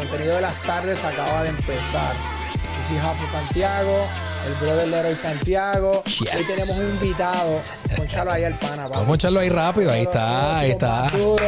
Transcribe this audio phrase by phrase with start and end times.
[0.00, 2.14] contenido de las tardes acaba de empezar.
[2.14, 4.06] Yo soy Jafo Santiago,
[4.46, 6.02] el brother Leroy Santiago.
[6.04, 6.34] Yes.
[6.34, 7.60] Hoy tenemos un invitado.
[7.96, 8.84] Ponchalo ahí al pana.
[8.88, 9.90] Vamos a echarlo ahí rápido.
[9.90, 11.06] Ahí está, ahí está.
[11.12, 11.40] Cool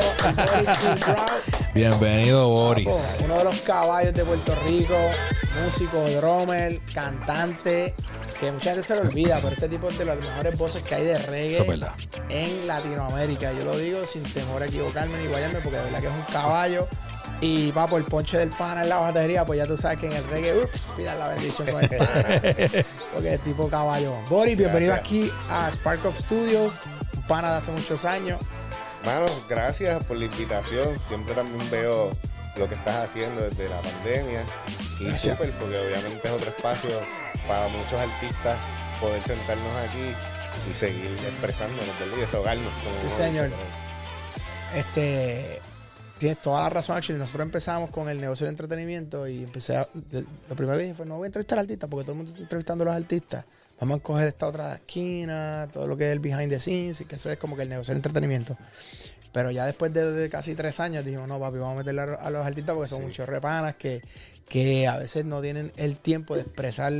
[1.75, 3.21] Bienvenido, Boris.
[3.25, 4.99] Uno de los caballos de Puerto Rico,
[5.65, 7.95] músico, drummer, cantante,
[8.39, 10.95] que mucha gente se lo olvida, pero este tipo es de las mejores voces que
[10.95, 11.67] hay de reggae
[12.29, 13.53] en Latinoamérica.
[13.55, 16.33] Yo lo digo sin temor a equivocarme ni guayarme, porque de verdad que es un
[16.35, 16.87] caballo.
[17.45, 20.13] Y papo, el ponche del pana en la batería, pues ya tú sabes que en
[20.13, 22.41] el reggae, ups, pidan la bendición con el pana.
[23.13, 24.15] porque es tipo caballo.
[24.31, 26.83] Boris, bienvenido aquí a Spark of Studios,
[27.17, 28.39] un pana de hace muchos años.
[29.05, 30.97] Mano, gracias por la invitación.
[31.09, 32.13] Siempre también veo
[32.55, 34.45] lo que estás haciendo desde la pandemia.
[35.01, 36.91] Y súper, porque obviamente es otro espacio
[37.49, 38.57] para muchos artistas
[39.01, 40.15] poder sentarnos aquí
[40.71, 42.19] y seguir expresándonos, ¿verdad?
[42.19, 42.73] Y desahogarnos.
[43.03, 43.51] Sí, señor.
[44.77, 45.61] Este,
[46.23, 47.19] tienes toda la razón, actually.
[47.19, 50.95] Nosotros empezamos con el negocio del entretenimiento y empecé a, de- lo primero que dije
[50.95, 52.95] fue, no voy a entrevistar al artista porque todo el mundo está entrevistando a los
[52.97, 53.45] artistas.
[53.81, 57.05] Vamos a coger esta otra esquina, todo lo que es el behind the scenes, y
[57.05, 58.57] que eso es como que el negocio del entretenimiento.
[59.33, 62.05] Pero ya después de, de casi tres años dijimos, no, papi, vamos a meterle a,
[62.15, 63.07] a los artistas porque son Sí.
[63.07, 64.03] muchos repanas que,
[64.49, 66.93] que a veces no tienen el tiempo de expresar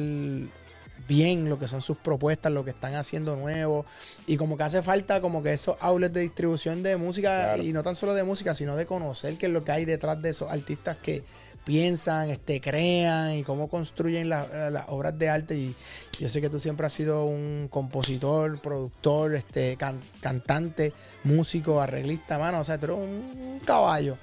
[1.09, 3.85] bien lo que son sus propuestas, lo que están haciendo nuevo.
[4.27, 7.63] Y como que hace falta como que esos outlets de distribución de música, Claro.
[7.63, 10.21] y no tan solo de música, sino de conocer qué es lo que hay detrás
[10.23, 11.23] de esos artistas que
[11.65, 15.55] piensan, este, crean y cómo construyen la- eh, las obras de arte.
[15.55, 15.77] Y
[16.19, 20.93] yo sé que tú siempre has sido un compositor, productor, este, can- cantante,
[21.23, 22.59] músico, arreglista, mano.
[22.61, 24.19] O sea, tú eres un caballo.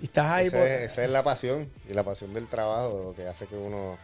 [0.00, 0.60] Y estás ahí por...
[0.60, 3.96] esa es la pasión y la pasión del trabajo, lo que hace que uno,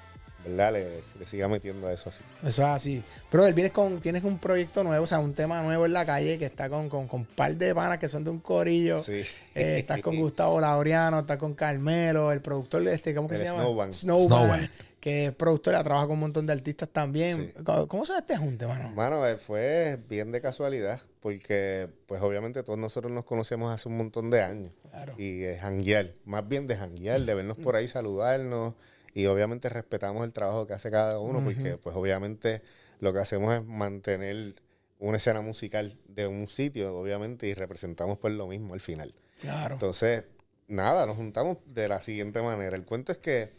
[0.44, 0.72] ¿verdad?
[0.72, 2.20] Le, le siga metiendo a eso así.
[2.40, 3.04] Eso es así.
[3.30, 6.38] Brother, vienes con, tienes un proyecto nuevo, o sea, un tema nuevo en la calle
[6.38, 9.02] que está con, con, con un par de panas que son de un corillo.
[9.02, 9.22] Sí.
[9.54, 13.40] Eh, estás con Gustavo Laureano, estás con Carmelo, el productor de este, ¿cómo que El
[13.40, 13.60] se llama?
[13.60, 13.92] Snowman.
[13.92, 14.70] Snowman.
[15.00, 17.52] que es productor, trabaja con un montón de artistas también.
[17.56, 17.62] Sí.
[17.64, 18.90] ¿Cómo, cómo se ve este junte, mano?
[18.90, 23.96] Mano, eh, fue bien de casualidad, porque pues obviamente todos nosotros nos conocemos hace un
[23.96, 24.72] montón de años.
[24.90, 25.14] Claro.
[25.16, 28.74] Y de janguear, más bien de janguear, de vernos por ahí, saludarnos.
[29.14, 32.62] Y obviamente respetamos el trabajo que hace cada uno, porque pues obviamente
[33.00, 34.54] lo que hacemos es mantener
[34.98, 39.14] una escena musical de un sitio, obviamente, y representamos pues lo mismo al final.
[39.40, 39.74] Claro.
[39.74, 40.24] Entonces,
[40.68, 42.76] nada, nos juntamos de la siguiente manera.
[42.76, 43.50] El cuento es que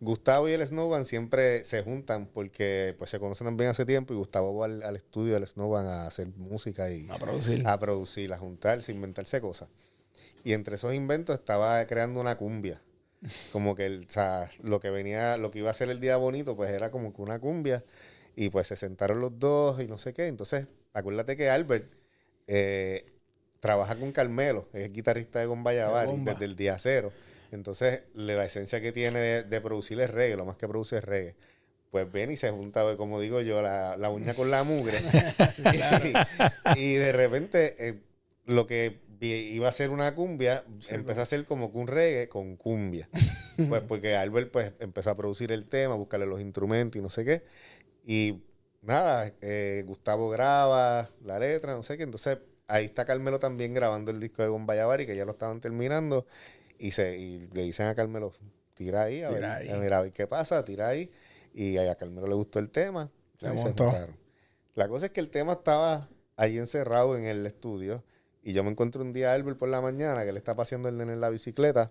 [0.00, 4.16] Gustavo y el Snowban siempre se juntan porque pues se conocen también hace tiempo y
[4.16, 7.66] Gustavo va al, al estudio del Snowban a hacer música y A producir.
[7.66, 9.68] a producir, a juntarse, a inventarse cosas.
[10.44, 12.80] Y entre esos inventos estaba creando una cumbia.
[13.52, 16.16] Como que el, o sea, lo que venía, lo que iba a ser el día
[16.16, 17.84] bonito, pues era como que una cumbia.
[18.34, 20.26] Y pues se sentaron los dos y no sé qué.
[20.26, 21.90] Entonces, acuérdate que Albert
[22.46, 23.06] eh,
[23.60, 26.32] trabaja con Carmelo, es guitarrista de Gomba Yavari De Gomba.
[26.32, 27.12] desde el día cero.
[27.52, 31.04] Entonces, la esencia que tiene de, de producir es reggae, lo más que produce es
[31.04, 31.36] reggae.
[31.90, 35.00] Pues ven y se junta, como digo yo, la, la uña con la mugre.
[36.74, 38.00] y, y de repente, eh,
[38.46, 43.08] lo que iba a ser una cumbia, empezó a ser como un reggae con cumbia.
[43.68, 47.10] pues porque Albert pues empezó a producir el tema, a buscarle los instrumentos y no
[47.10, 47.44] sé qué.
[48.04, 48.42] Y
[48.82, 52.02] nada, eh, Gustavo graba la letra, no sé qué.
[52.02, 56.26] Entonces ahí está Carmelo también grabando el disco de Gombayavari, que ya lo estaban terminando.
[56.78, 58.32] Y, se, y le dicen a Carmelo,
[58.74, 59.68] tira ahí, a, ver, Tira ahí.
[59.68, 61.10] a ver, a ver qué pasa, tira ahí.
[61.54, 63.10] Y a Carmelo le gustó el tema.
[63.38, 63.56] Se Ahí.
[64.74, 68.02] La cosa es que el tema estaba ahí encerrado en el estudio.
[68.42, 70.88] Y yo me encuentro un día a Albert por la mañana, que él está paseando
[70.88, 71.90] el nene en la bicicleta.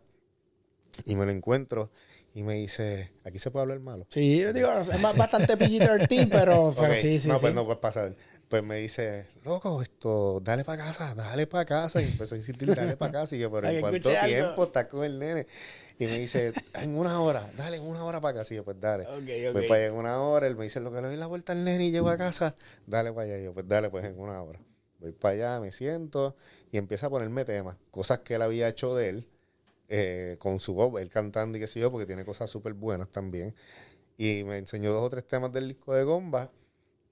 [1.05, 1.89] Y me lo encuentro.
[2.33, 4.05] Y me dice, ¿aquí se puede hablar malo?
[4.09, 7.41] Sí, yo digo, es bastante PG-13, pero, pero Ok, sí, sí, no, sí.
[7.41, 8.15] pues no puedes pasar.
[8.47, 12.01] Pues me dice, loco, esto, dale para casa, dale para casa.
[12.01, 13.35] Y empezó a insistir, dale para casa.
[13.35, 15.47] Y yo, pero ¿en cuánto tiempo estás con el nene?
[15.99, 18.53] Y me dice, en una hora, dale en una hora para casa.
[18.53, 19.05] Y yo, pues dale.
[19.07, 19.23] Ok,
[19.53, 19.67] Voy ok.
[19.69, 20.47] para allá en una hora.
[20.47, 22.55] Él me dice, lo que le doy la vuelta al nene y llego a casa,
[22.85, 23.39] dale para allá.
[23.39, 24.59] Y yo, pues dale, pues en una hora.
[25.01, 26.35] Voy para allá, me siento
[26.71, 29.27] y empieza a ponerme temas, cosas que él había hecho de él,
[29.89, 33.09] eh, con su voz, él cantando y qué sé yo, porque tiene cosas súper buenas
[33.11, 33.53] también.
[34.17, 36.51] Y me enseñó dos o tres temas del disco de Gomba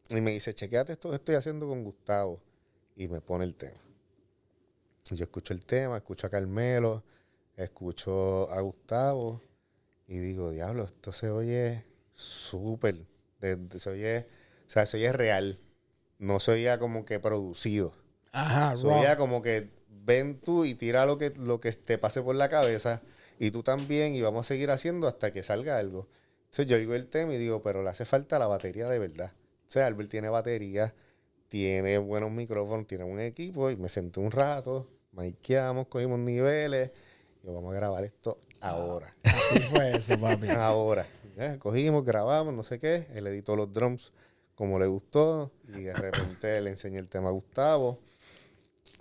[0.10, 2.40] y me dice, chequeate esto que estoy haciendo con Gustavo.
[2.96, 3.80] Y me pone el tema.
[5.12, 7.04] Y yo escucho el tema, escucho a Carmelo,
[7.56, 9.42] escucho a Gustavo
[10.08, 13.06] y digo, diablo, esto se oye súper,
[13.40, 14.28] se oye,
[14.68, 15.60] o sea, se oye real.
[16.20, 17.96] No se oía como que producido.
[18.32, 22.22] Ajá, Se oía como que ven tú y tira lo que, lo que te pase
[22.22, 23.02] por la cabeza
[23.40, 26.08] y tú también y vamos a seguir haciendo hasta que salga algo.
[26.42, 29.32] Entonces yo oigo el tema y digo, pero le hace falta la batería de verdad.
[29.68, 30.94] O sea, Albert tiene batería,
[31.48, 36.92] tiene buenos micrófonos, tiene un equipo y me senté un rato maikeamos, cogimos niveles.
[37.44, 39.14] Y yo, vamos a grabar esto ahora.
[39.24, 40.50] Así fue eso, papi.
[40.58, 41.08] ahora.
[41.60, 43.08] Cogimos, grabamos, no sé qué.
[43.14, 44.12] Él editó los drums
[44.60, 45.54] como le gustó.
[45.70, 47.98] Y de repente le enseñé el tema a Gustavo.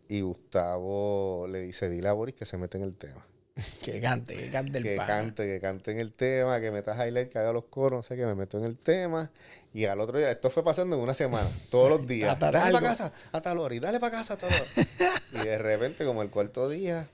[0.07, 3.27] Y Gustavo le dice, dile a Boris que se mete en el tema.
[3.83, 7.29] Que cante, que cante el que cante, que cante en el tema, que meta highlight,
[7.29, 9.33] que haga los coros, no sé qué, me meto en el tema.
[9.73, 12.35] Y al otro día, esto fue pasando en una semana, todos los días.
[12.35, 14.89] Hasta dale para casa, a tal hora, y dale para casa a tal hora.
[15.33, 17.09] y de repente, como el cuarto día,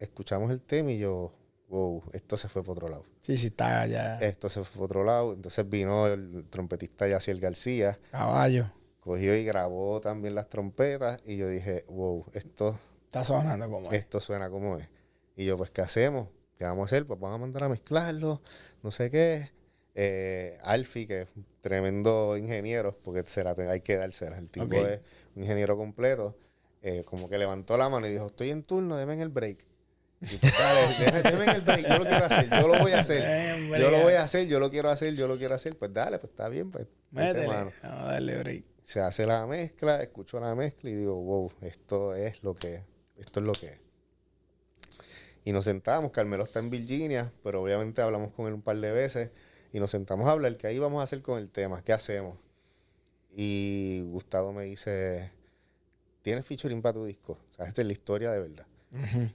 [0.00, 1.32] escuchamos el tema y yo,
[1.76, 3.04] wow, esto se fue por otro lado.
[3.22, 4.18] Sí, sí, está ya.
[4.18, 5.32] Esto se fue por otro lado.
[5.34, 8.70] Entonces vino el trompetista Yaciel García, Caballo.
[9.00, 11.20] cogió y grabó también las trompetas.
[11.24, 13.98] Y yo dije, wow, esto Está sonando como es.
[13.98, 14.88] esto suena como es.
[15.36, 16.28] Y yo, pues, ¿qué hacemos?
[16.58, 17.06] ¿Qué vamos a hacer?
[17.06, 18.40] Pues vamos a mandar a mezclarlo,
[18.82, 19.50] no sé qué.
[19.94, 24.38] Eh, Alfie, que es un tremendo ingeniero, porque se la hay que dársela.
[24.38, 24.72] El tipo Ok.
[24.86, 25.00] es
[25.34, 26.34] un ingeniero completo.
[26.82, 29.58] eh, como que levantó la mano y dijo, estoy en turno, deme en el break.
[30.20, 33.56] Y pues, dale, el break, yo lo quiero hacer, yo lo voy a hacer.
[33.78, 35.76] Yo lo voy a hacer, yo lo quiero hacer, yo lo quiero hacer.
[35.76, 36.86] Pues dale, pues está bien, pues.
[37.10, 37.46] Métele.
[37.46, 38.64] Vamos a darle break.
[38.84, 42.82] se hace la mezcla, escucho la mezcla y digo, wow, esto es lo que es,
[43.18, 43.80] esto es lo que es.
[45.44, 48.90] Y nos sentamos, Carmelo está en Virginia, pero obviamente hablamos con él un par de
[48.92, 49.30] veces
[49.72, 52.38] y nos sentamos a hablar qué ahí vamos a hacer con el tema, qué hacemos.
[53.30, 55.30] Y Gustavo me dice,
[56.22, 57.38] ¿tienes featuring para tu disco?
[57.50, 58.66] O sea, esta es la historia de verdad.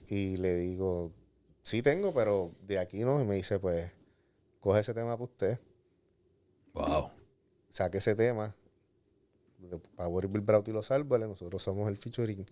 [0.08, 1.12] Y le digo,
[1.62, 3.20] sí tengo, pero de aquí no.
[3.20, 3.90] Y me dice, pues,
[4.60, 5.58] coge ese tema para usted
[6.74, 7.10] Wow.
[7.68, 8.54] saque ese tema
[9.96, 12.44] Power Bill Braut y los árboles, nosotros somos el featuring.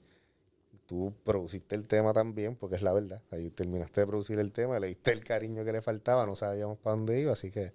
[0.86, 3.22] Tú produciste el tema también, porque es la verdad.
[3.30, 6.78] Ahí terminaste de producir el tema, le diste el cariño que le faltaba, no sabíamos
[6.78, 7.72] para dónde iba, así que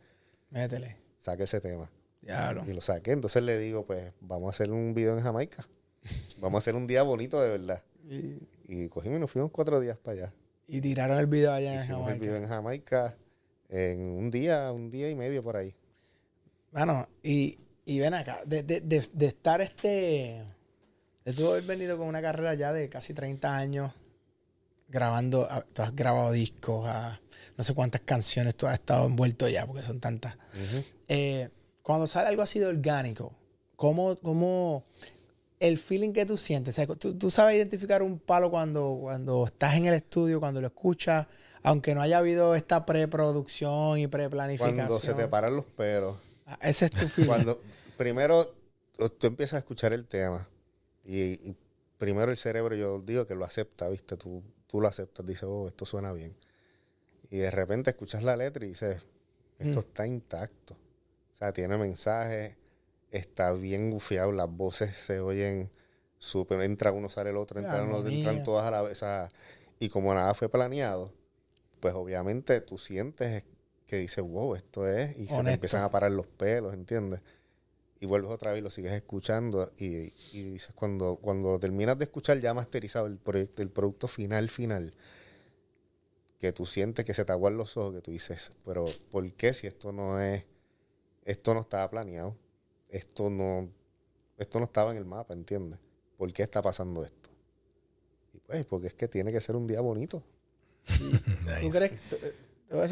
[0.50, 0.98] Métele.
[1.20, 1.90] saque ese tema.
[2.22, 2.64] Diablo.
[2.68, 3.12] Y lo saqué.
[3.12, 5.68] Entonces le digo, pues vamos a hacer un video en Jamaica.
[6.40, 7.84] Vamos a hacer un día bonito de verdad.
[8.10, 10.33] Y, Y cogimos y nos fuimos cuatro días para allá.
[10.67, 12.25] y tiraron el video allá en Hicimos el Jamaica.
[12.25, 13.17] video en Jamaica
[13.69, 15.73] en un día, un día y medio por ahí.
[16.71, 20.44] Bueno, y, y ven acá, de, de, de, de estar este.
[21.23, 23.91] De tú haber venido con una carrera ya de casi 30 años
[24.88, 27.19] grabando, ah, tú has grabado discos, ah,
[27.57, 30.38] no sé cuántas canciones tú has estado envuelto ya, porque son tantas.
[31.07, 31.50] Eh,
[31.81, 33.33] cuando sale algo así de orgánico,
[33.75, 34.85] ¿cómo, cómo
[35.67, 36.73] el feeling que tú sientes?
[36.73, 40.62] O sea, tú, tú sabes identificar un palo cuando, cuando estás en el estudio, cuando
[40.62, 41.27] lo escuchas,
[41.63, 44.75] aunque no haya habido esta preproducción y preplanificación.
[44.77, 46.15] Cuando se te paran los pelos.
[46.45, 47.27] Ah, Ese es tu feeling.
[47.29, 47.62] Cuando
[47.97, 48.53] primero
[49.17, 50.47] tú empiezas a escuchar el tema
[51.03, 51.56] y, y
[51.97, 54.15] primero el cerebro, yo digo que lo acepta, ¿viste?
[54.17, 56.35] Tú, tú lo aceptas, dices, oh, esto suena bien.
[57.31, 59.01] Y de repente escuchas la letra y dices,
[59.57, 59.83] esto Mm.
[59.88, 60.73] está intacto.
[61.33, 62.56] O sea, tiene mensajes,
[63.15, 65.69] está bien gufiado, las voces se oyen
[66.19, 68.17] súper, entra uno, sale el otro, La entra uno, armonía.
[68.17, 69.03] entran todas a la vez.
[69.79, 71.13] y como nada fue planeado,
[71.79, 73.44] pues obviamente tú sientes
[73.85, 77.21] que dices, wow, esto es, y se te empiezan a parar los pelos, ¿entiendes?
[78.00, 81.97] Y vuelves otra vez y lo sigues escuchando y, y dices, cuando, cuando lo terminas
[81.97, 84.94] de escuchar ya masterizado, el, proyecto, el producto final, final,
[86.39, 89.53] que tú sientes que se te aguan los ojos, que tú dices, pero ¿por qué
[89.53, 90.43] si esto no es,
[91.24, 92.36] esto no estaba planeado?
[92.96, 93.68] Esto no,
[94.38, 95.80] esto no estaba en el mapa, ¿entiendes?
[96.18, 97.30] ¿Por qué está pasando esto?
[98.34, 100.24] Y pues, porque es que tiene que ser un día bonito.
[100.98, 101.04] ¿Tú
[101.46, 101.70] Nice.
[101.78, 102.18] crees, tú,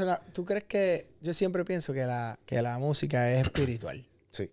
[0.04, 4.06] una- crees que yo siempre pienso que la, que la música es espiritual?
[4.32, 4.50] Sí.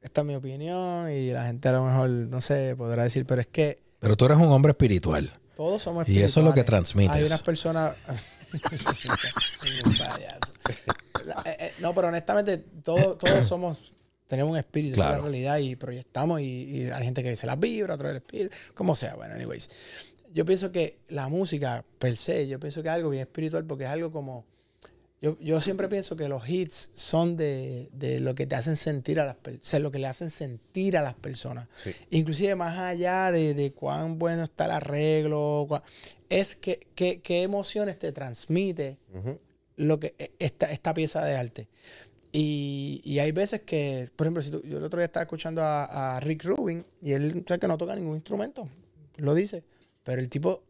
[0.00, 3.40] Esta es mi opinión y la gente a lo mejor, no sé, podrá decir, pero
[3.40, 5.38] es que Pero tú eres un hombre espiritual.
[5.54, 6.66] todos somos Y eso es lo que espirituales.
[6.66, 7.16] transmites.
[7.16, 7.94] Hay unas personas...
[9.86, 10.52] Un payaso.
[11.24, 13.94] La- eh, eh, no, pero honestamente, todos, todos somos...
[14.32, 17.46] Tenemos un espíritu, esa es la realidad, y proyectamos, y, y hay gente que dice
[17.46, 19.68] las vibra, otro el espíritu, como sea, bueno, anyways.
[20.32, 23.84] Yo pienso que la música, per se, yo pienso que es algo bien espiritual, porque
[23.84, 24.46] es algo como...
[25.20, 29.20] Yo, yo siempre pienso que los hits son de, de lo que te hacen sentir
[29.20, 31.68] a las personas, lo que le hacen sentir a las personas.
[31.76, 31.92] Sí.
[32.10, 35.68] Inclusive más allá de, de cuán bueno está el arreglo,
[36.30, 38.96] es que, que- qué emociones te transmite
[39.76, 41.68] lo que e, esta, esta pieza de arte.
[42.34, 45.62] Y, y hay veces que, por ejemplo, si tú- yo el otro día estaba escuchando
[45.62, 48.68] a, a Rick Rubin y él sabe que no toca ningún instrumento,
[49.16, 49.62] lo dice,
[50.02, 50.62] pero el tipo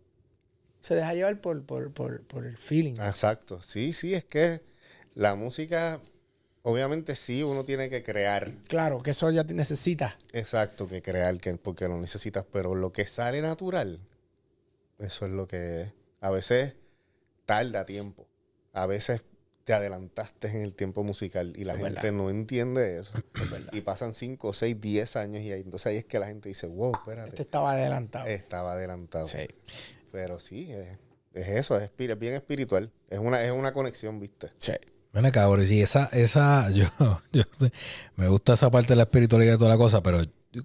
[0.80, 2.94] se deja llevar por, por, por, por el feeling.
[3.00, 3.62] Exacto.
[3.62, 4.60] Sí, sí, es que
[5.14, 6.00] la música,
[6.62, 8.52] obviamente sí, uno tiene que crear.
[8.68, 10.14] Claro, que eso ya te necesitas.
[10.32, 14.00] Exacto, que crear, que, porque lo necesitas, pero lo que sale natural,
[14.98, 16.74] eso es lo que a veces
[17.46, 18.26] tarda tiempo.
[18.72, 19.22] A veces
[19.64, 22.12] te adelantaste en el tiempo musical y la Es gente verdad.
[22.12, 23.16] no entiende eso.
[23.16, 23.74] Es.
[23.74, 26.66] Y pasan 5, 6, 10 años y ahí, entonces ahí es que la gente dice,
[26.66, 28.26] wow, espérate, Este estaba adelantado.
[28.26, 29.26] estaba adelantado.
[29.28, 29.46] Sí.
[30.10, 30.98] Pero sí, es,
[31.34, 32.90] es eso, es bien espiritual.
[33.08, 34.50] Es una, es una conexión, ¿viste?
[34.58, 34.72] Sí.
[35.12, 36.86] Ven acá, Boris, y esa, esa, yo,
[37.32, 37.42] yo
[38.16, 40.22] me gusta esa parte de la espiritualidad y toda la cosa, pero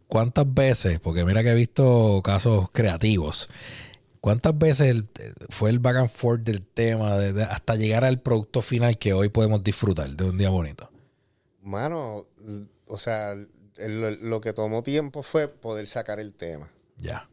[0.08, 3.50] ¿cuántas veces, porque mira que he visto casos creativos,
[4.27, 5.07] cuántas veces el-
[5.50, 9.13] fue el back and forth del tema de- de- hasta llegar al producto final que
[9.13, 10.89] hoy podemos disfrutar de un día bonito?
[11.62, 12.25] Mano,
[12.88, 13.31] o sea,
[13.77, 16.69] el- lo que tomó tiempo fue poder sacar el tema.
[16.98, 17.29] Ya.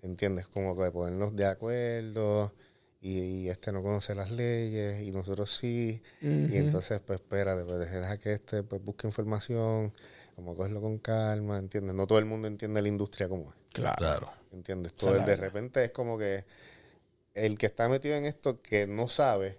[0.00, 0.46] ¿Entiendes?
[0.46, 2.54] Como que ponernos de acuerdo
[3.02, 6.00] y, y este no conoce las leyes y nosotros sí.
[6.22, 9.92] Y entonces, pues espérate, pues deja que este pues, busque información,
[10.34, 11.94] como cogerlo con calma, ¿entiendes?
[11.94, 13.96] No todo el mundo entiende la industria como es, Claro.
[13.98, 14.37] Claro.
[14.52, 14.94] ¿Entiendes?
[14.94, 16.44] Todo de repente es como que
[17.34, 19.56] el que está metido en esto que no sabe,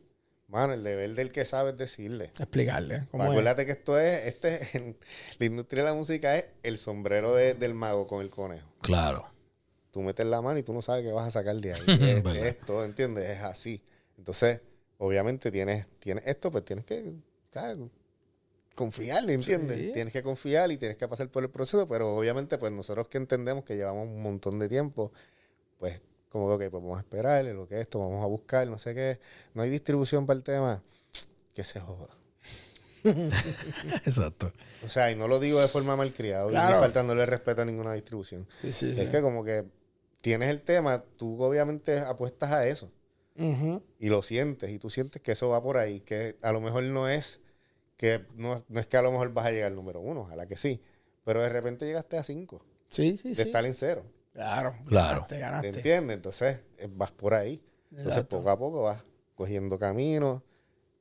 [0.47, 2.25] mano, el deber del que sabe es decirle.
[2.25, 3.05] Explicarle.
[3.11, 3.29] ¿Cómo es?
[3.29, 4.97] Acuérdate que esto es, este, en
[5.37, 8.67] la industria de la música es el sombrero de- del mago con el conejo.
[8.81, 9.27] Claro.
[9.91, 11.81] Tú metes la mano y tú no sabes qué vas a sacar de ahí.
[11.87, 12.45] es, Verdad.
[12.47, 13.29] esto, ¿entiendes?
[13.29, 13.81] Es así.
[14.17, 14.59] Entonces,
[14.97, 17.13] obviamente tienes, tienes esto, pues tienes que
[17.53, 17.77] ¿sabes?
[18.79, 19.77] Confiar, ¿entiendes?
[19.77, 19.91] Sí.
[19.93, 23.17] Tienes que confiar y tienes que pasar por el proceso, pero obviamente, pues nosotros que
[23.17, 25.11] entendemos que llevamos un montón de tiempo,
[25.77, 28.79] pues como que pues vamos a esperar, lo que es esto, vamos a buscar, no
[28.79, 29.19] sé qué.
[29.53, 30.81] No hay distribución para el tema,
[31.53, 32.15] que se joda.
[34.05, 34.51] Exacto.
[34.83, 36.75] O sea, y no lo digo de forma malcriada, Claro.
[36.75, 38.47] ni faltándole respeto a ninguna distribución.
[38.61, 39.01] Sí, sí, sí.
[39.01, 39.65] Es que como que
[40.21, 42.91] tienes el tema, tú obviamente apuestas a eso
[43.99, 46.83] y lo sientes y tú sientes que eso va por ahí, que a lo mejor
[46.83, 47.39] no es
[47.99, 50.47] que no, no es que a lo mejor vas a llegar al número uno, ojalá
[50.47, 50.81] que sí,
[51.25, 53.41] pero de repente llegaste a cinco, Sí, sí, de sí.
[53.41, 54.73] estar en cero, Claro.
[54.87, 55.25] Claro.
[55.27, 55.67] Ganaste, ¿te ganaste.
[55.67, 56.15] entiendes?
[56.15, 58.37] Entonces eh, vas por ahí, entonces Exacto.
[58.37, 59.03] poco a poco vas
[59.35, 60.41] cogiendo camino,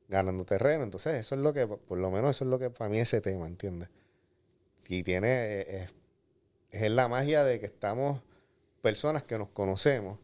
[0.09, 2.91] ganando terreno, entonces eso es lo que, por lo menos eso es lo que para
[2.91, 3.91] mí es ese tema, ¿entiendes?
[4.89, 5.29] Y tiene,
[5.61, 5.85] eh,
[6.73, 8.21] es, es la magia de que estamos
[8.83, 10.19] personas que nos conocemos,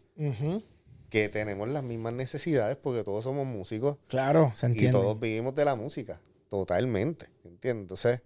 [1.10, 4.92] que tenemos las mismas necesidades porque todos somos músicos Claro, se y entiende.
[4.98, 6.20] todos vivimos de la música,
[6.58, 7.82] totalmente, ¿entiendes?
[7.82, 8.20] Entonces,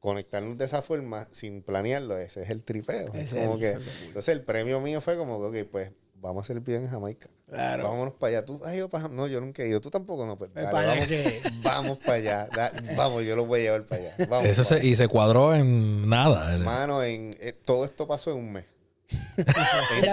[0.00, 3.12] conectarnos de esa forma sin planearlo, ese es el tripeo.
[3.14, 6.44] Es como el- que- entonces, el premio mío fue como que, ok, pues vamos a
[6.44, 7.28] hacer bien en Jamaica.
[7.48, 7.84] Claro.
[7.84, 8.44] Vámonos para allá.
[8.44, 9.80] ¿Tú has ido para Jam- No, yo nunca he ido.
[9.80, 10.36] Tú tampoco, no.
[10.36, 12.48] Pues, Ve dale, vamos, que- vamos para allá.
[12.48, 14.14] Da- vamos, yo lo voy a llevar para allá.
[14.30, 16.52] Vamos Eso para se, y se cuadró en nada.
[16.54, 18.64] El- Mano, en, eh, todo esto pasó en un mes.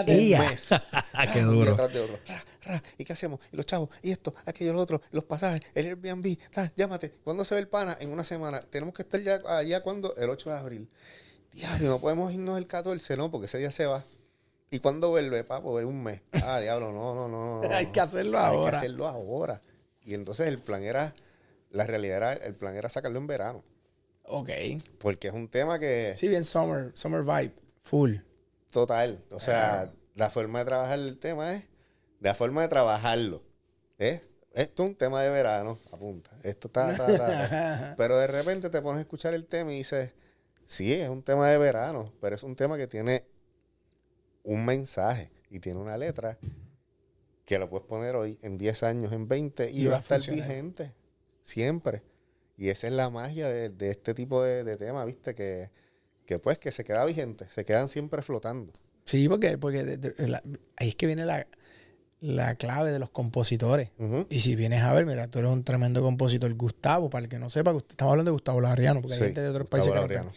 [0.07, 0.69] Mes.
[1.33, 1.75] Qué duro.
[1.75, 2.19] tras de otro.
[2.27, 3.39] Ra, ra, ¿Y qué hacemos?
[3.51, 3.89] ¿Y los chavos?
[4.01, 4.33] ¿Y esto?
[4.45, 5.01] Aquello, lo otro.
[5.12, 5.62] Los pasajes.
[5.73, 6.38] El Airbnb.
[6.51, 7.12] ta, llámate.
[7.23, 7.97] ¿Cuándo se ve el pana?
[8.00, 8.62] En una semana.
[8.62, 10.15] Tenemos que estar ya allá cuando?
[10.15, 10.89] El 8 de abril.
[11.53, 14.03] Diablo, no podemos irnos el 14, no, porque ese día se va.
[14.71, 15.79] ¿Y cuándo vuelve, papo?
[15.79, 16.21] En un mes.
[16.43, 17.62] Ah, diablo, no, no, no.
[17.62, 18.71] no, Hay que hacerlo Hay ahora.
[18.71, 19.62] que hacerlo ahora.
[20.03, 21.13] Y entonces el plan era,
[21.69, 23.63] la realidad era, el plan era sacarlo en verano.
[24.23, 24.50] Ok.
[25.00, 27.53] Porque es un tema que, Sí, bien summer, summer vibe.
[27.83, 28.15] Full.
[28.73, 31.63] Total, o sea, la forma de trabajar el tema es,
[32.19, 33.43] la forma de trabajarlo,
[33.97, 37.95] es, esto es un tema de verano, apunta, esto está, está, está, está.
[37.97, 40.11] pero de repente te pones a escuchar el tema y dices,
[40.65, 43.25] sí, es un tema de verano, pero es un tema que tiene
[44.43, 46.37] un mensaje y tiene una letra
[47.45, 50.19] que lo puedes poner hoy, en 10 años, en 20, y, Y va a estar
[50.19, 50.47] funcionar.
[50.47, 50.93] vigente,
[51.41, 52.03] siempre.
[52.55, 55.35] Y esa es la magia de, de este tipo de, de temas, ¿viste?
[55.35, 55.69] Que,
[56.25, 58.71] que pues que se queda vigente, se quedan siempre flotando.
[59.05, 60.41] Sí, porque, porque de- de- la-
[60.77, 61.45] ahí es que viene la,
[62.21, 63.89] la clave de los compositores.
[64.29, 66.53] Y si vienes a ver, mira, tú eres un tremendo compositor.
[66.53, 69.41] Gustavo, para el que no sepa, estamos hablando de Gustavo Laureano, porque Sí, hay gente
[69.41, 70.31] de otros Gustavo países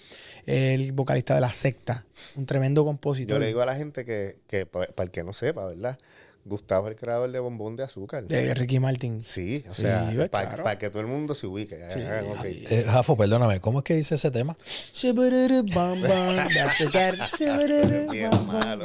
[0.44, 0.72] que.
[0.74, 2.04] El vocalista de la secta.
[2.36, 3.36] Un tremendo compositor.
[3.36, 5.98] Yo le digo a la gente que, que pa- para el que no sepa, ¿verdad?
[6.48, 8.22] Gustavo es el creador de Bombón de Azúcar.
[8.24, 9.20] de Ricky Martin.
[9.20, 10.78] Sí, o Sí, sea, para claro.
[10.78, 11.76] que todo el mundo se ubique.
[11.90, 12.44] Sí, Ah, ok.
[12.44, 12.66] ahí.
[12.70, 14.56] Eh, Jafo, perdóname, ¿cómo es que dice ese tema?
[15.02, 17.14] De azúcar.
[18.10, 18.82] Bien malo.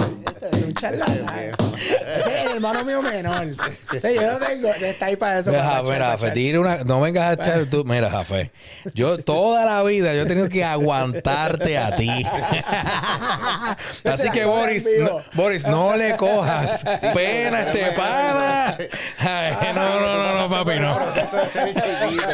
[0.52, 1.52] Es un charlatán.
[1.78, 3.46] Ese es el hermano mío menor.
[3.92, 4.68] Yo no tengo.
[4.70, 5.52] Está ahí para eso.
[5.52, 7.84] Mira, para Jafe, mira, tira una, no vengas a echar tú.
[7.86, 8.52] Mira, Jafe,
[8.96, 12.10] yo toda la vida yo he tenido que aguantarte a ti.
[14.06, 16.84] Así que Boris, no, Boris, no le cojas
[17.54, 18.78] a este pana.
[19.20, 20.96] Ay, no, no, no, no, papi, no.
[20.96, 22.28] Proceso de ser chiquito.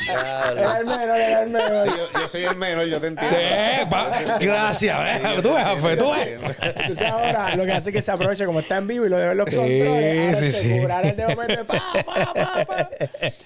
[0.00, 0.60] Diablo.
[0.60, 1.88] Era el menor, era el menor.
[1.88, 3.36] Sí, yo, yo soy el menor, yo te entiendo.
[3.38, 5.40] Eh, pa- gracias, eh.
[5.42, 6.38] tú ves, Jafe, tú ves.
[6.62, 9.16] Entonces ahora lo que hace es que se aproveche como está en vivo y lo
[9.18, 10.34] de los Sí, controles.
[10.34, 10.78] Ahora sí, se sí.
[10.80, 12.90] cubra, ahora de momento pa, pa, pa, pa.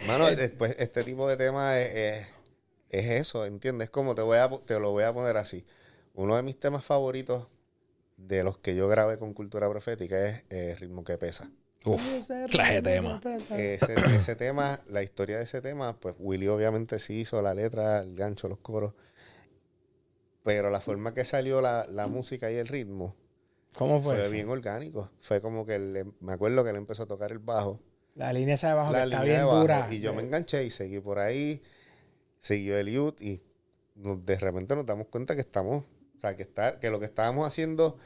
[0.07, 2.27] Mano, después este tipo de temas es, es-
[2.91, 3.91] es eso, ¿entiendes?
[3.91, 5.67] Como te voy a po- te lo voy a poner así.
[6.15, 7.49] Uno de mis temas favoritos
[8.17, 11.51] de los que yo grabé con Cultura Profética es eh, Ritmo que Pesa.
[11.85, 13.21] Uf, clase de tema.
[13.57, 18.01] Ese, ese tema, la historia de ese tema, pues Willy obviamente sí hizo la letra,
[18.01, 18.95] el gancho, los coros.
[20.43, 23.17] Pero la forma que salió la, la música y el ritmo
[23.75, 24.33] ¿Cómo fue, fue eso?
[24.33, 25.11] bien orgánico.
[25.21, 27.81] Fue como que él, em- me acuerdo que él empezó a tocar el bajo.
[28.15, 29.89] La línea esa de la que está bien de bajo, dura.
[29.93, 31.63] Y yo me enganché y seguí por ahí.
[32.41, 33.43] Siguió el youth y
[33.95, 35.85] de repente nos damos cuenta que estamos,
[36.17, 37.97] o sea, que, está, que lo que estábamos haciendo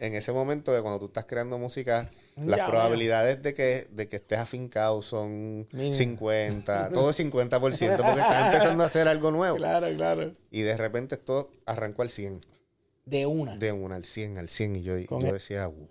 [0.00, 4.16] en ese momento de cuando tú estás creando música, las probabilidades de que, de que
[4.16, 5.94] estés afincado son Mínimo.
[5.94, 9.56] 50, todo es 50% porque estás empezando a hacer algo nuevo.
[9.58, 10.34] Claro, claro.
[10.50, 12.44] Y de repente esto arrancó al 100,
[13.04, 13.56] De una.
[13.56, 14.76] de una al 100, al 100.
[14.76, 15.88] Y yo, yo el- decía, wow.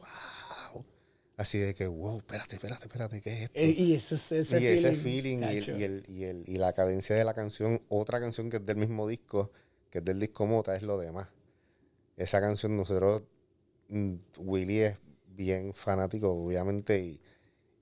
[1.37, 3.59] Así de que, wow, espérate, espérate, espérate, ¿qué es esto?
[3.59, 6.71] Eh, y ese, ese y ese feeling y, el- y, el- y el- y la
[6.73, 9.51] cadencia de la canción, otra canción que es del mismo disco,
[9.89, 11.29] que es del disco Mota, es lo demás.
[12.17, 13.23] Esa canción nosotros,
[13.89, 17.19] mm, Willy es bien fanático, obviamente, y,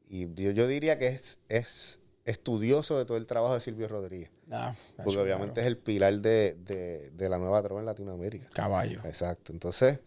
[0.07, 4.29] y yo, yo diría que es, es estudioso de todo el trabajo de Silvio Rodríguez,
[4.51, 5.61] Ah, porque obviamente claro.
[5.61, 8.47] es el pilar de, de- de la nueva trova en Latinoamérica.
[8.53, 8.99] Caballo.
[9.05, 9.51] Exacto.
[9.51, 9.99] Entonces,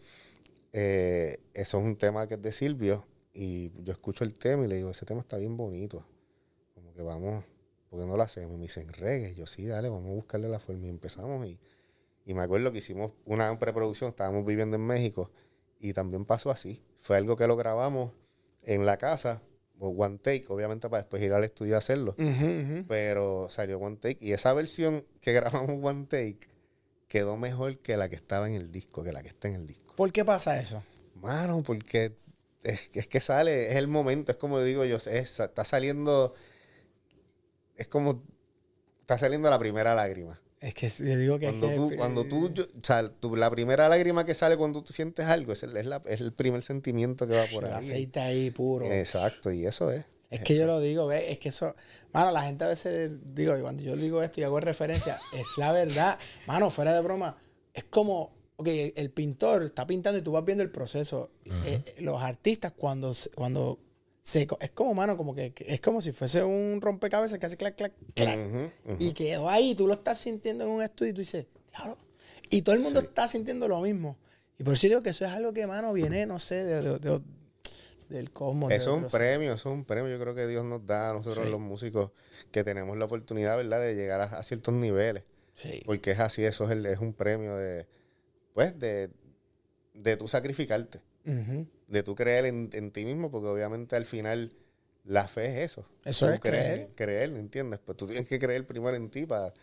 [0.73, 3.05] eh, eso es un tema que es de Silvio.
[3.33, 6.05] Y yo escucho el tema y le digo, ese tema está bien bonito.
[6.75, 7.43] Como que vamos,
[7.89, 8.53] ¿por qué no lo hacemos?
[8.55, 9.31] Y me dicen, reggae.
[9.31, 10.85] Y yo, sí, dale, vamos a buscarle la forma.
[10.85, 11.47] Y empezamos.
[11.47, 11.57] Y,
[12.25, 15.31] y me acuerdo que hicimos una preproducción, estábamos viviendo en México.
[15.79, 16.81] Y también pasó así.
[16.99, 18.13] Fue algo que lo grabamos
[18.61, 19.41] en la casa,
[19.79, 22.15] o one take, obviamente para después ir al estudio a hacerlo.
[22.87, 24.17] Pero salió one take.
[24.21, 26.39] Y esa versión que grabamos one take
[27.09, 29.67] quedó mejor que la que estaba en el disco, que la que está en el
[29.67, 29.93] disco.
[29.95, 30.81] ¿Por qué pasa eso?
[31.15, 32.15] Mano, porque
[32.63, 35.07] es, es que sale, es el momento, es como digo yo, es-
[35.39, 36.33] está saliendo,
[37.75, 38.23] es como,
[39.01, 40.39] está saliendo la primera lágrima.
[40.63, 43.35] Es que yo digo que es Cuando que- tú, cuando tú, yo- o sea, tú-
[43.35, 46.31] la primera lágrima que sale cuando tú sientes algo, es el, es la- es el
[46.31, 47.83] primer sentimiento que va por el ahí.
[47.85, 48.85] aceite ahí puro.
[48.91, 50.05] Exacto, y eso es.
[50.29, 51.25] Es que yo lo digo, ¿ves?
[51.27, 51.75] Es que eso.
[52.13, 53.11] Mano, la gente a veces.
[53.35, 56.17] Digo, y cuando yo digo esto y hago referencia, es la verdad.
[56.47, 57.37] Mano, fuera de broma.
[57.73, 58.33] Es como.
[58.55, 61.29] Ok, el, el pintor está pintando y tú vas viendo el proceso.
[61.45, 63.13] Eh, eh, los artistas, cuando.
[63.35, 63.77] cuando
[64.23, 67.75] se, es como, mano, como que, es como si fuese un rompecabezas que hace clac,
[67.75, 68.39] clac, clac.
[68.97, 71.97] Y quedó ahí, tú lo estás sintiendo en un estudio y tú dices, claro.
[72.49, 74.17] Y todo el mundo está sintiendo lo mismo.
[74.57, 76.99] Y por eso digo que eso es algo que, mano, viene, no sé, de, de-
[76.99, 77.21] de-
[78.09, 78.71] del cosmos.
[78.71, 80.09] Eso es un premio, eso es un premio.
[80.11, 81.51] Yo creo que Dios nos da a nosotros Sí.
[81.51, 82.11] los músicos
[82.51, 85.23] que tenemos la oportunidad, ¿verdad?, de llegar a, a ciertos niveles.
[85.55, 85.81] Sí.
[85.85, 87.87] Porque es así, eso es, el- es un premio de,
[88.53, 89.09] pues, de,
[89.95, 91.67] de tú sacrificarte, Ujú.
[91.93, 94.51] De tú creer en, en ti mismo, porque obviamente al final
[95.05, 95.85] la fe es eso.
[96.03, 96.89] Eso Tú es creer.
[96.95, 97.79] Creer, ¿entiendes?
[97.85, 99.53] Pues tú tienes que creer primero en ti para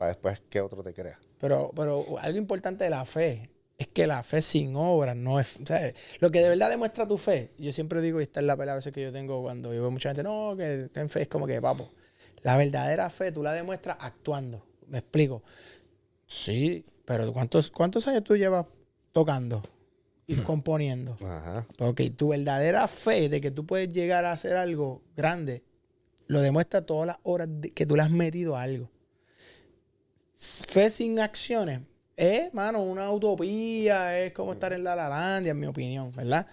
[0.00, 1.18] después que otro te crea.
[1.38, 5.58] Pero, pero algo importante de la fe es que la fe sin obras no es.
[6.20, 8.72] lo que de verdad demuestra tu fe, yo siempre digo, y esta es la pelea
[8.72, 11.28] a veces que yo tengo cuando yo veo mucha gente, no, que ten fe, es
[11.28, 11.90] como que, papo,
[12.42, 14.64] la verdadera fe tú la demuestras actuando.
[14.86, 15.42] Me explico.
[16.26, 18.66] Sí, pero ¿cuántos, cuántos años tú llevas
[19.12, 19.62] tocando
[20.30, 21.16] y componiendo?
[21.22, 21.66] Ajá.
[21.76, 25.62] Porque tu verdadera fe de que tú puedes llegar a hacer algo grande
[26.30, 28.88] lo demuestra todas las horas que tú le has metido a algo.
[30.36, 31.80] Fe sin acciones
[32.16, 36.46] es, mano, una utopía, es como estar en la Lalandia, en mi opinión, ¿verdad?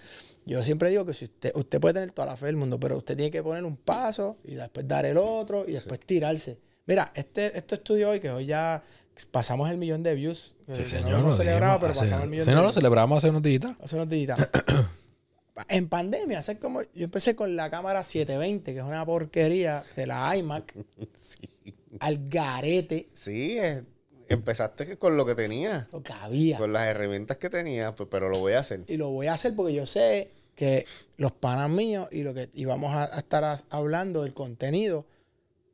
[0.48, 2.98] Yo siempre digo que si usted, usted puede tener toda la fe del mundo, pero
[2.98, 6.58] usted tiene que poner un paso y después dar el otro y después tirarse.
[6.88, 8.82] Mira, este, este estudio hoy, que hoy ya
[9.26, 10.56] pasamos el millón de views.
[10.72, 11.12] Sí, eh, señor.
[11.12, 13.30] No lo lo dijimos pero hace- pasamos el millón Si de no lo celebramos hace
[13.30, 13.66] unos días.
[13.82, 14.38] Hace unos días.
[15.70, 16.82] en pandemia, hacer como.
[16.94, 20.74] Yo empecé con la cámara 720, que es una porquería de la iMac,
[21.14, 23.84] Sí, al garete, sí es-
[24.30, 26.58] empezaste con lo que tenías, lo que había.
[26.58, 28.84] con las herramientas que tenías, pues, pero lo voy a hacer.
[28.88, 30.86] Y lo voy a hacer porque yo sé que
[31.18, 35.06] los panas míos y lo que íbamos a, a estar a- hablando del contenido,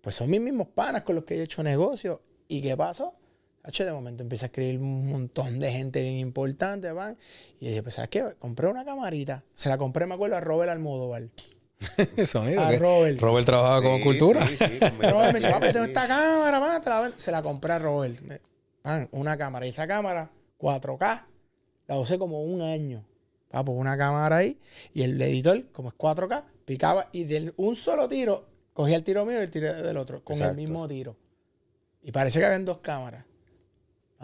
[0.01, 2.21] pues son mis mismos panas con los que yo he hecho negocio.
[2.47, 3.15] ¿Y qué pasó?
[3.63, 7.17] Hacho, de momento empieza a escribir un montón de gente bien importante, van.
[7.59, 8.35] Y dije, pues, ¿sabes qué?
[8.37, 9.43] Compré una camarita.
[9.53, 11.23] Se la compré, me acuerdo, a Robert Almodóvar.
[12.25, 12.61] Sonido.
[12.61, 13.19] A Robert.
[13.21, 14.45] Robert trabaja con Sí, cultura.
[14.47, 17.31] sí, sí, con Robert me dice, papi, tengo esta cámara, man, te la ven- Se
[17.31, 18.19] la compré a Robert.
[18.83, 19.65] Man, una cámara.
[19.65, 21.23] Y esa cámara, 4K,
[21.87, 23.05] la usé como un año.
[23.49, 24.59] Papo, una cámara ahí.
[24.93, 29.25] Y el editor, como es 4K, picaba y de un solo tiro, cogía el tiro
[29.25, 31.15] mío y el tiro del otro, con el mismo tiro.
[32.01, 33.23] Y parece que habían dos cámaras.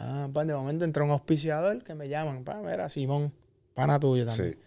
[0.02, 2.46] Ah, pan, de momento entró un auspiciador que me llaman.
[2.46, 3.34] Pa, mira, Simón,
[3.74, 4.54] pana tuyo también.
[4.54, 4.60] Sí.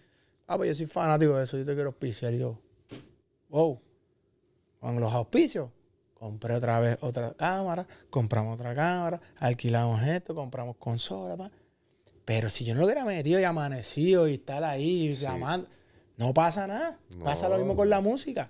[0.45, 2.31] Ah, pues yo soy fanático de eso, yo te quiero auspiciar.
[2.33, 2.59] Y yo,
[3.49, 3.79] wow.
[4.79, 5.69] Con los auspicios,
[6.13, 11.51] compré otra vez otra cámara, compramos otra cámara, alquilamos esto, compramos consola, pa.
[12.25, 15.23] Pero si yo no lo hubiera metido y amanecido y estar ahí Sí.
[15.23, 15.67] llamando,
[16.17, 16.99] no pasa nada.
[17.17, 17.25] No.
[17.25, 18.47] Pasa lo mismo con la música.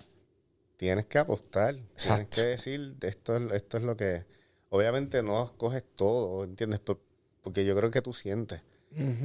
[0.76, 1.76] Tienes que apostar.
[1.76, 2.26] Exacto.
[2.34, 4.26] Tienes que decir, esto es, esto es lo que...
[4.74, 6.80] Obviamente no escoges todo, ¿entiendes?
[6.80, 6.98] Por-
[7.42, 8.60] Porque yo creo que tú sientes.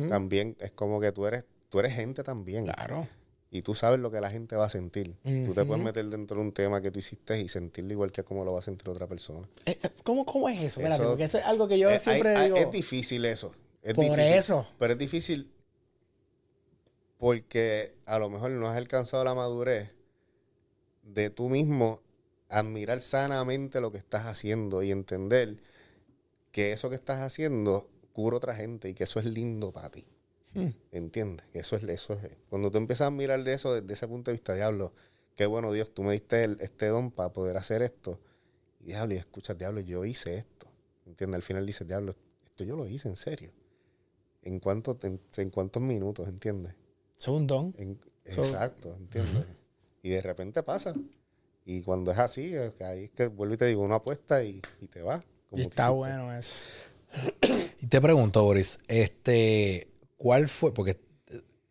[0.09, 2.65] También es como que tú eres, tú eres gente también.
[2.65, 3.07] Claro.
[3.49, 5.15] Y tú sabes lo que la gente va a sentir.
[5.23, 8.23] Tú te puedes meter dentro de un tema que tú hiciste y sentirlo igual que
[8.23, 9.47] como lo va a sentir otra persona.
[9.65, 10.81] Eh, eh, ¿Cómo, ¿Cómo es eso?
[10.81, 12.57] Espérate, Eso- porque eso es algo que yo siempre hay- digo.
[12.57, 13.51] es difícil eso.
[13.81, 14.25] Es Por difícil.
[14.33, 14.67] eso.
[14.77, 15.49] Pero es difícil
[17.17, 19.89] porque a lo mejor no has alcanzado la madurez
[21.03, 22.01] de tú mismo
[22.49, 25.57] admirar sanamente lo que estás haciendo y entender
[26.51, 29.89] que eso que estás haciendo cura a otra gente y que eso es lindo para
[29.89, 30.05] ti.
[30.53, 30.69] Hmm.
[30.91, 31.45] ¿Entiendes?
[31.53, 32.35] Eso es, eso es.
[32.49, 34.91] Cuando tú empiezas a mirar de eso desde ese punto de vista, diablo,
[35.35, 38.19] qué bueno Dios, tú me diste el- este don para poder hacer esto.
[38.79, 40.67] Y diablo, y escucha, diablo, yo hice esto.
[41.05, 41.35] ¿Entiendes?
[41.35, 43.51] Al final dices, diablo, esto yo lo hice en serio.
[44.41, 46.27] ¿En, cuánto, en, en cuántos minutos?
[46.27, 46.73] ¿Entiendes?
[47.19, 47.75] Es un don.
[47.77, 49.45] En- So- exacto, ¿entiendes?
[50.03, 50.93] Y de repente pasa.
[51.71, 54.43] Y cuando es así, es que ahí es que vuelvo y te digo, una apuesta
[54.43, 55.21] y, y te va.
[55.49, 55.89] como Y está hiciste.
[55.95, 56.63] bueno eso.
[57.79, 60.73] Y te pregunto, Boris, este, ¿cuál fue?
[60.73, 60.97] Porque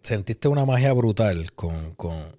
[0.03, 2.37] sentiste una magia brutal con, con,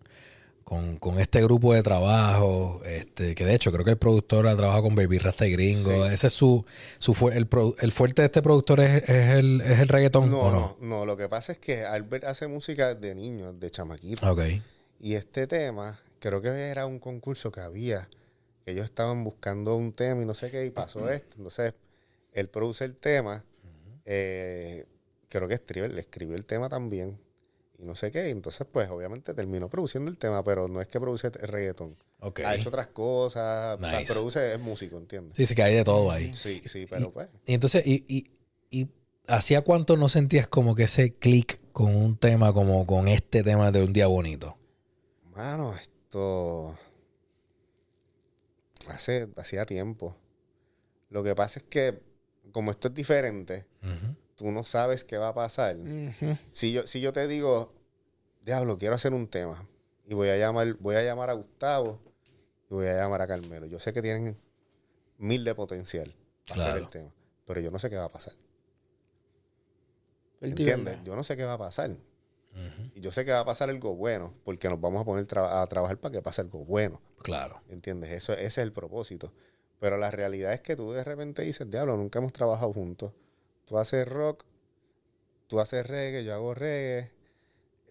[0.64, 4.56] con, con este grupo de trabajo, este, que de hecho creo que el productor ha
[4.56, 6.08] trabajado con Baby Rasta y Gringo.
[6.08, 6.14] Sí.
[6.14, 6.66] Ese es su,
[6.98, 10.32] su fu- el, pro- el fuerte de este productor es, es el, es el reggaetón,
[10.32, 10.78] No, ¿o no, no?
[11.00, 14.32] no, lo que pasa es que Albert hace música de niño, de chamaquito.
[14.32, 14.42] Ok.
[15.02, 18.10] Y este tema, creo que era un concurso que había,
[18.66, 21.36] que ellos estaban buscando un tema y no sé qué, y pasó esto.
[21.38, 21.74] Entonces,
[22.34, 23.44] él produce el tema,
[24.06, 24.86] eh,
[25.28, 27.20] creo que escribe, le escribió el tema también,
[27.78, 28.28] y no sé qué.
[28.28, 31.96] y entonces, pues, obviamente terminó produciendo el tema, pero no es que produce reggaetón.
[32.20, 32.42] Ok.
[32.42, 35.38] Ha hecho otras cosas, o sea, produce, es músico, ¿entiendes?
[35.38, 36.34] Sí, sí, que hay de todo ahí.
[36.34, 37.30] Sí, sí, pero pues.
[37.46, 38.32] Y entonces, y, y,
[38.70, 38.90] y
[39.28, 43.72] ¿hacía cuánto no sentías como que ese clic con un tema como con este tema
[43.72, 44.58] de Un Día Bonito?
[45.34, 45.74] Mano,
[46.10, 46.76] esto.
[48.88, 50.16] Hace, hacía tiempo.
[51.10, 52.02] Lo que pasa es que,
[52.52, 53.68] como esto es diferente,
[54.36, 55.78] tú no sabes qué va a pasar.
[56.52, 57.74] Si yo, si yo te digo,
[58.44, 59.68] diablo, quiero hacer un tema,
[60.08, 62.00] y voy a llamar, voy a llamar a Gustavo
[62.70, 63.68] y voy a llamar a Carmelo.
[63.68, 64.38] Yo sé que tienen
[65.18, 66.16] mil de potencial
[66.48, 66.86] para hacer Claro.
[66.86, 67.14] el tema,
[67.46, 68.34] pero yo no sé qué va a pasar.
[70.42, 70.98] ¿Entiendes?
[71.04, 71.92] Yo no sé qué va a pasar.
[72.96, 75.62] Y yo sé que va a pasar algo bueno, porque nos vamos a poner tra-
[75.62, 77.02] a trabajar para que pase algo bueno.
[77.22, 77.62] Claro.
[77.70, 78.10] ¿Entiendes?
[78.12, 79.32] Eso, ese es el propósito.
[79.80, 83.14] Pero la realidad es que tú de repente dices, diablo, nunca hemos trabajado juntos.
[83.66, 84.44] Tú haces rock,
[85.48, 87.12] tú haces reggae, yo hago reggae,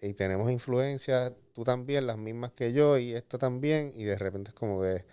[0.03, 4.51] y tenemos influencias, tú también, las mismas que yo, y esto también, y de repente
[4.51, 5.05] es como que,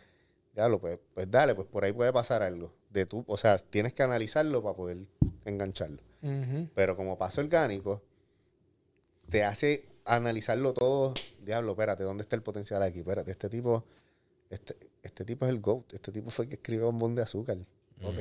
[0.53, 2.73] diablo, pues, pues dale, pues por ahí puede pasar algo.
[2.89, 5.05] De tú, o sea, tienes que analizarlo para poder
[5.45, 6.01] engancharlo.
[6.73, 8.01] Pero como paso orgánico,
[9.29, 11.13] te hace analizarlo todo.
[11.41, 12.99] Diablo, espérate, ¿dónde está el potencial aquí?
[12.99, 13.85] Espérate, este tipo,
[14.49, 15.93] este, este tipo es el GOAT.
[15.93, 17.57] Este tipo fue el que escribió Bombón de Azúcar.
[18.03, 18.19] Ok,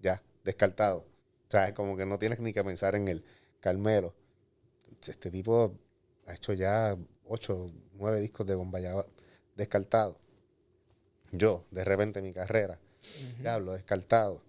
[0.00, 0.98] ya, descartado.
[0.98, 3.24] O sea, es como que no tienes ni que pensar en él.
[3.60, 4.14] Carmelo,
[5.06, 5.74] este tipo
[6.26, 8.94] ha hecho ya ocho, nueve discos de bomba ya
[9.56, 10.18] descartado.
[11.32, 12.78] Yo, de repente, mi carrera,
[13.40, 14.42] diablo, descartado.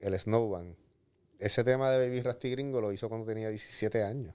[0.00, 0.76] El Snowman.
[1.38, 4.34] Ese tema de Baby Rasty Gringo lo hizo cuando tenía 17 años.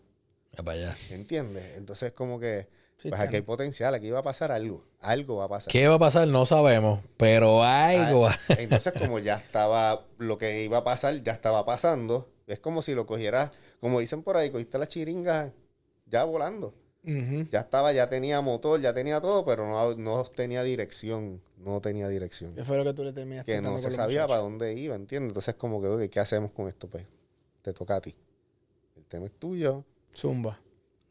[0.55, 0.95] Para allá.
[1.09, 1.77] ¿Entiendes?
[1.77, 4.85] Entonces, como que, Sí, pues aquí hay potencial, aquí va a pasar algo.
[5.01, 5.71] Algo va a pasar.
[5.71, 6.27] ¿Qué va a pasar?
[6.27, 8.39] No sabemos, pero algo va.
[8.47, 12.29] Ah, Entonces, como ya estaba, lo que iba a pasar, ya estaba pasando.
[12.47, 15.51] Es como si lo cogieras, como dicen por ahí, cogiste la chiringa
[16.05, 16.73] ya volando.
[17.51, 21.41] Ya estaba, ya tenía motor, ya tenía todo, pero no, no tenía dirección.
[21.57, 22.55] No tenía dirección.
[22.55, 25.31] ¿Qué fue lo que tú le terminaste Que no se sabía para dónde iba, ¿entiendes?
[25.31, 26.87] Entonces, como que, ok, ¿qué hacemos con esto?
[26.89, 27.05] Pues
[27.61, 28.15] te toca a ti.
[28.95, 29.83] El tema es tuyo.
[30.15, 30.59] Zumba.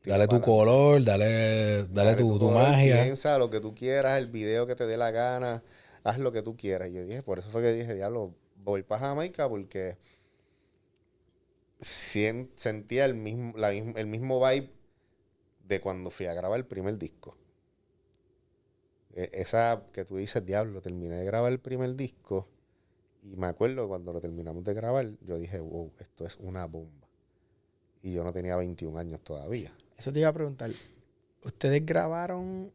[0.05, 3.03] Dale tu color, dale, dale, Dale tu, tu color, magia.
[3.05, 5.63] Piensa lo que tú quieras, el video que te dé la gana,
[6.03, 6.89] haz lo que tú quieras.
[6.89, 9.97] Y yo dije, por eso fue que dije, diablo, voy para Jamaica porque
[11.81, 14.71] sien- sentía el mismo, la mismo- el mismo vibe
[15.67, 17.37] de cuando fui a grabar el primer disco.
[19.15, 22.49] E- Esa que tú dices, diablo, terminé de grabar el primer disco
[23.23, 27.02] y me acuerdo cuando lo terminamos de grabar, yo dije, wow, esto es una bomba.
[28.03, 29.73] Y yo no tenía 21 años todavía.
[29.97, 30.71] Eso te iba a preguntar.
[31.45, 32.71] ¿Ustedes grabaron.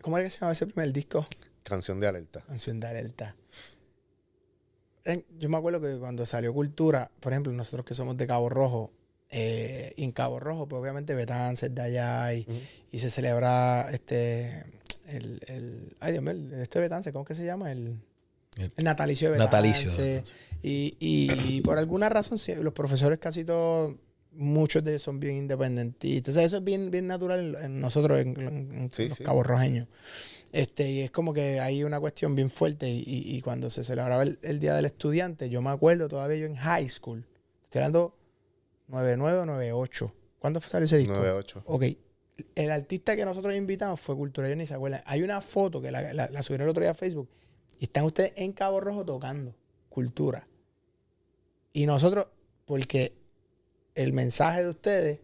[0.00, 1.24] ¿Cómo era que se llamaba ese primer disco?
[1.62, 2.42] Canción de alerta.
[2.48, 3.36] Canción de alerta.
[5.04, 8.48] En- yo me acuerdo que cuando salió Cultura, por ejemplo, nosotros que somos de Cabo
[8.48, 8.90] Rojo,
[9.30, 12.46] eh, y en Cabo Rojo, pues obviamente Betance es de allá y,
[12.90, 14.64] y se celebra este.
[15.06, 17.72] El, el, ay, Dios mío, este Betance, ¿cómo es que se llama?
[17.72, 17.98] El,
[18.56, 19.56] El- el natalicio de Betance.
[19.56, 20.22] Natalicio.
[20.62, 23.96] Y, y por alguna razón, los profesores casi todos
[24.34, 26.32] muchos de ellos son bien independentistas.
[26.32, 29.24] O sea, eso es bien, bien natural en, nosotros, en, en- en Sí, los sí.
[29.24, 29.88] cabos rojeños.
[30.52, 32.88] Este, y es como que hay una cuestión bien fuerte.
[32.90, 36.36] Y, y- y cuando se celebraba el, el Día del Estudiante, yo me acuerdo todavía
[36.36, 37.24] yo en high school.
[37.64, 38.16] Estoy hablando
[38.88, 40.14] 99 o 98.
[40.38, 41.14] ¿Cuándo fue salió ese disco?
[41.14, 41.62] 9-8.
[41.66, 41.84] Ok.
[42.54, 45.02] El artista que nosotros invitamos fue Cultura, ellos ni se acuerdan.
[45.06, 47.28] Hay una foto que la, la, la subieron el otro día a Facebook
[47.78, 49.54] y están ustedes en Cabo Rojo tocando
[49.88, 50.46] Cultura.
[51.72, 52.26] Y nosotros,
[52.66, 53.14] porque
[53.94, 55.20] el mensaje de ustedes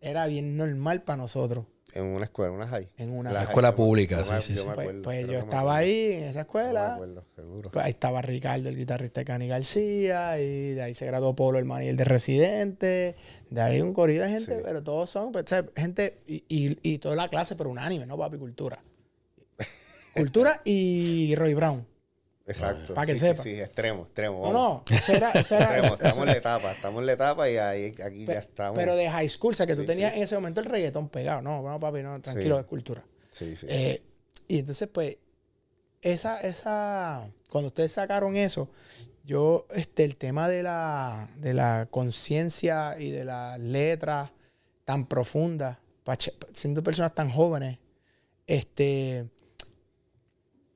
[0.00, 2.88] era bien normal para nosotros En una escuela, una high.
[2.96, 4.68] en una high, escuela pública, yo me- sí, sí, yo sí.
[4.68, 6.94] me Pues, acuerdo, pues yo estaba ahí en esa me escuela.
[6.94, 7.70] acuerdo, seguro.
[7.70, 11.58] Pues ahí estaba Ricardo, el guitarrista de Cani García, y de ahí se graduó Polo,
[11.58, 13.14] el maniel de Residente,
[13.50, 14.62] de ahí un corrido de gente, Sí.
[14.64, 15.70] pero todos son, pues, ¿sabes?
[15.76, 18.38] gente, y, y, y toda la clase, pero unánime, ¿no, papi?
[18.38, 18.82] Cultura.
[20.14, 21.86] Cultura y Roy Brown.
[22.46, 22.94] Exacto.
[22.94, 23.42] Para que sí, sepa.
[23.42, 24.38] Sí, sí, extremo, extremo.
[24.38, 24.82] No, vamos.
[24.90, 27.50] no, eso era, eso era Extremo, eso- estamos en la etapa, estamos en la etapa
[27.50, 28.76] y ahí, aquí ya estamos.
[28.76, 31.40] pero de high school, o sea, que tú tenías en ese momento el reggaetón pegado.
[31.42, 33.04] No, vamos, papi, no, tranquilo, es cultura.
[33.30, 33.66] Sí, sí.
[33.68, 34.02] Eh,
[34.48, 35.18] y entonces, pues,
[36.00, 38.68] esa, esa, cuando ustedes sacaron eso,
[39.24, 44.30] yo, este, el tema de la, de la conciencia y de las letras
[44.84, 45.78] tan profundas,
[46.52, 47.78] siendo personas tan jóvenes,
[48.48, 49.28] este,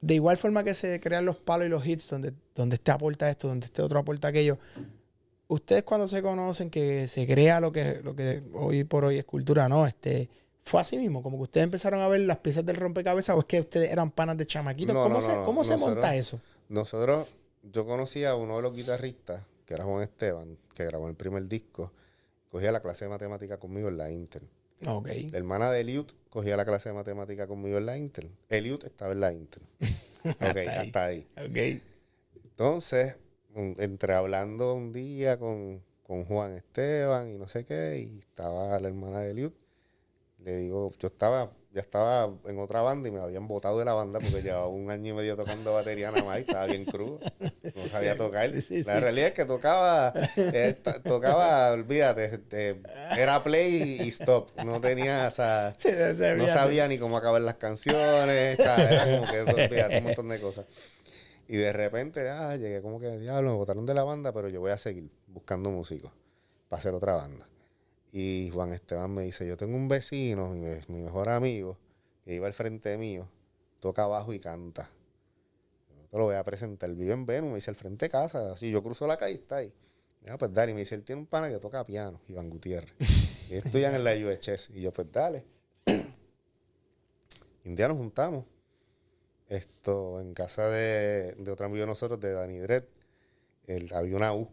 [0.06, 3.28] de igual forma que se crean los palos y los hits, donde, donde este aporta
[3.28, 4.56] esto, donde este otro aporta aquello,
[5.48, 9.24] ustedes cuando se conocen que se crea lo que, lo que hoy por hoy es
[9.24, 10.30] cultura, no, este,
[10.62, 13.46] fue así mismo, como que ustedes empezaron a ver las piezas del rompecabezas o es
[13.46, 16.38] que ustedes eran panas de chamaquitos, No, ¿cómo, no, se, no, cómo se monta eso?
[16.68, 17.26] Nosotros,
[17.64, 21.48] yo conocí a uno de los guitarristas, que era Juan Esteban, que grabó el primer
[21.48, 21.92] disco.
[22.52, 24.42] Cogía la clase de matemática conmigo en la Inter.
[24.86, 25.08] Ok.
[25.32, 28.28] La hermana de Eliud cogía la clase de matemática conmigo en la Inter.
[28.50, 29.62] Eliud estaba en la Inter.
[30.26, 30.66] Ok, ahí.
[30.66, 31.26] hasta ahí.
[31.36, 31.80] Ok.
[32.44, 33.16] Entonces,
[33.54, 38.88] entre hablando un día con, con Juan Esteban y no sé qué, y estaba la
[38.88, 39.52] hermana de Eliud,
[40.40, 43.92] le digo, yo estaba, ya estaba en otra banda y me habían botado de la
[43.92, 47.20] banda porque llevaba un año y medio tocando batería nada más y estaba bien crudo.
[47.74, 48.48] No sabía tocar.
[48.48, 49.00] Sí, sí, la sí.
[49.00, 52.80] realidad es que tocaba, eh, to- tocaba, olvídate, este,
[53.14, 54.56] era play y stop.
[54.64, 55.76] No tenía, o sea,
[56.38, 60.64] no sabía ni cómo acabar las canciones, era como que olvídate, un montón de cosas.
[61.46, 64.60] Y de repente, ah, llegué como que, diablo, me botaron de la banda, pero yo
[64.60, 66.10] voy a seguir buscando músicos
[66.70, 67.46] para hacer otra banda.
[68.18, 71.76] Y Juan Esteban me dice, yo tengo un vecino, mi, me- mi mejor amigo,
[72.24, 73.28] que iba al frente mío,
[73.78, 74.88] toca bajo y canta.
[75.94, 78.52] Yo te lo voy a presentar, vive en Venus, me dice, al frente de casa,
[78.52, 79.70] así, yo cruzo la calle, está ahí.
[80.28, 82.94] Ah, pues dale, y me dice, él tiene un pana que toca piano, Iván Gutiérrez.
[83.50, 84.70] y estudian en la UHS.
[84.70, 85.44] Y yo, pues dale.
[87.64, 88.44] Un día nos juntamos.
[89.48, 92.84] Esto, en casa de, de otro amigo de nosotros, de Dani Dredd.
[93.94, 94.48] Había una U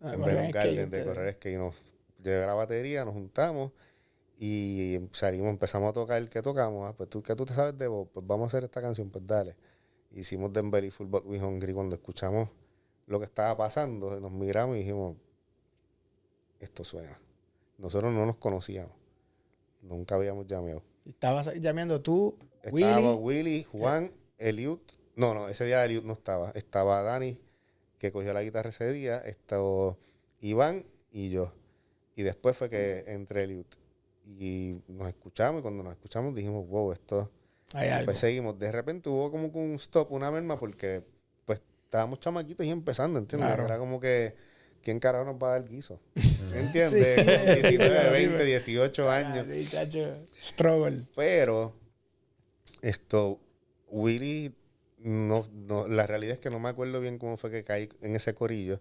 [0.00, 1.74] Ah, en Verón en Garden de correr que nos
[2.24, 3.72] llevé la batería, nos juntamos
[4.36, 6.88] y salimos, empezamos a tocar el que tocamos.
[6.88, 8.08] Ah, pues tú, ¿qué tú te sabes de vos?
[8.12, 9.56] Pues vamos a hacer esta canción, pues dale.
[10.10, 12.50] Hicimos Belly Full But We Hungry cuando escuchamos
[13.06, 15.16] lo que estaba pasando, nos miramos y dijimos,
[16.60, 17.18] esto suena.
[17.78, 18.96] Nosotros no nos conocíamos.
[19.82, 20.82] Nunca habíamos llamado.
[21.04, 23.18] Estabas llameando tú, Estaba Willy.
[23.18, 24.78] Willy, Juan, Eliud.
[25.16, 26.50] No, no, ese día Eliud no estaba.
[26.50, 27.38] Estaba Dani,
[27.98, 29.18] que cogió la guitarra ese día.
[29.18, 29.96] Estaba
[30.40, 31.52] Iván y yo.
[32.16, 33.66] Y después fue que entré Eliud.
[34.24, 37.30] Y nos escuchamos y cuando nos escuchamos dijimos, wow, esto...
[37.74, 38.06] Hay algo.
[38.06, 38.58] Pues seguimos.
[38.58, 41.02] De repente hubo como que un stop, una merma, porque
[41.44, 43.48] pues estábamos chamaquitos y empezando, ¿entiendes?
[43.48, 43.64] Claro.
[43.64, 44.34] Era como que,
[44.80, 46.00] ¿quién carajo nos va a dar guiso?
[46.54, 47.16] ¿Entiendes?
[47.16, 47.24] Sí.
[47.24, 48.10] Con 19, Dime.
[48.10, 49.46] 20, 18 años.
[50.40, 51.06] Struggle.
[51.16, 51.74] Pero
[52.80, 53.40] esto,
[53.88, 54.54] Willy,
[54.98, 58.14] no, no, la realidad es que no me acuerdo bien cómo fue que caí en
[58.16, 58.80] ese corillo.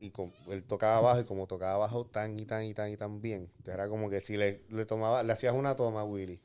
[0.00, 2.96] Y con- él tocaba bajo y como tocaba bajo tan y tan y tan y
[2.96, 3.48] tan bien.
[3.66, 6.40] Era como que si le, le tomaba, le hacías una toma a Willy,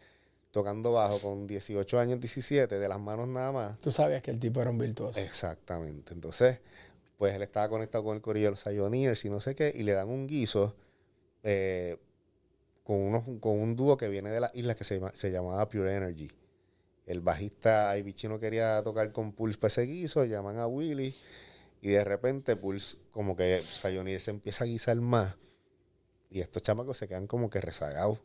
[0.52, 3.80] tocando bajo con 18 años, 17, de las manos nada más.
[3.80, 5.19] Tú sabías que el tipo era un virtuoso.
[5.19, 6.13] Exactamente.
[6.13, 6.60] Entonces,
[7.17, 9.84] pues él estaba conectado con el corillo de los Pioneers y no sé qué, y
[9.84, 10.76] le dan un guiso
[11.43, 11.97] eh,
[12.84, 15.67] con, unos, con un dúo que viene de las islas que se, llama- se llamaba
[15.67, 16.28] Pure Energy.
[17.06, 21.15] El bajista Ivy Chino quería tocar con Pulse para ese guiso, llaman a Willy,
[21.82, 25.36] y de repente Pulse, como que Pioneers se empieza a guisar más,
[26.30, 28.20] y estos chamacos se quedan como que rezagados.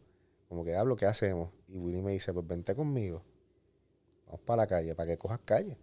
[0.48, 1.50] Como que hablo, ¿qué hacemos?
[1.68, 3.22] Y Willy me dice, pues vente conmigo.
[4.26, 5.78] Vamos para la calle, para que cojas calle.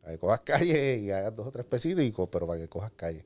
[0.00, 2.92] Para que cojas calle y hagas dos o tres pesitos, y pero para que cojas
[2.92, 3.24] calle.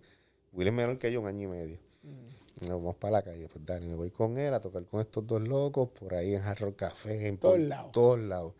[0.53, 1.79] Willy es menor que yo, un año y medio.
[2.03, 2.67] Mm.
[2.67, 3.49] Nos vamos para la calle.
[3.49, 6.43] Pues Dani, me voy con él a tocar con estos dos locos, por ahí en
[6.43, 7.93] Hard Rock Café, en Todos lados.
[7.93, 8.55] todos lados.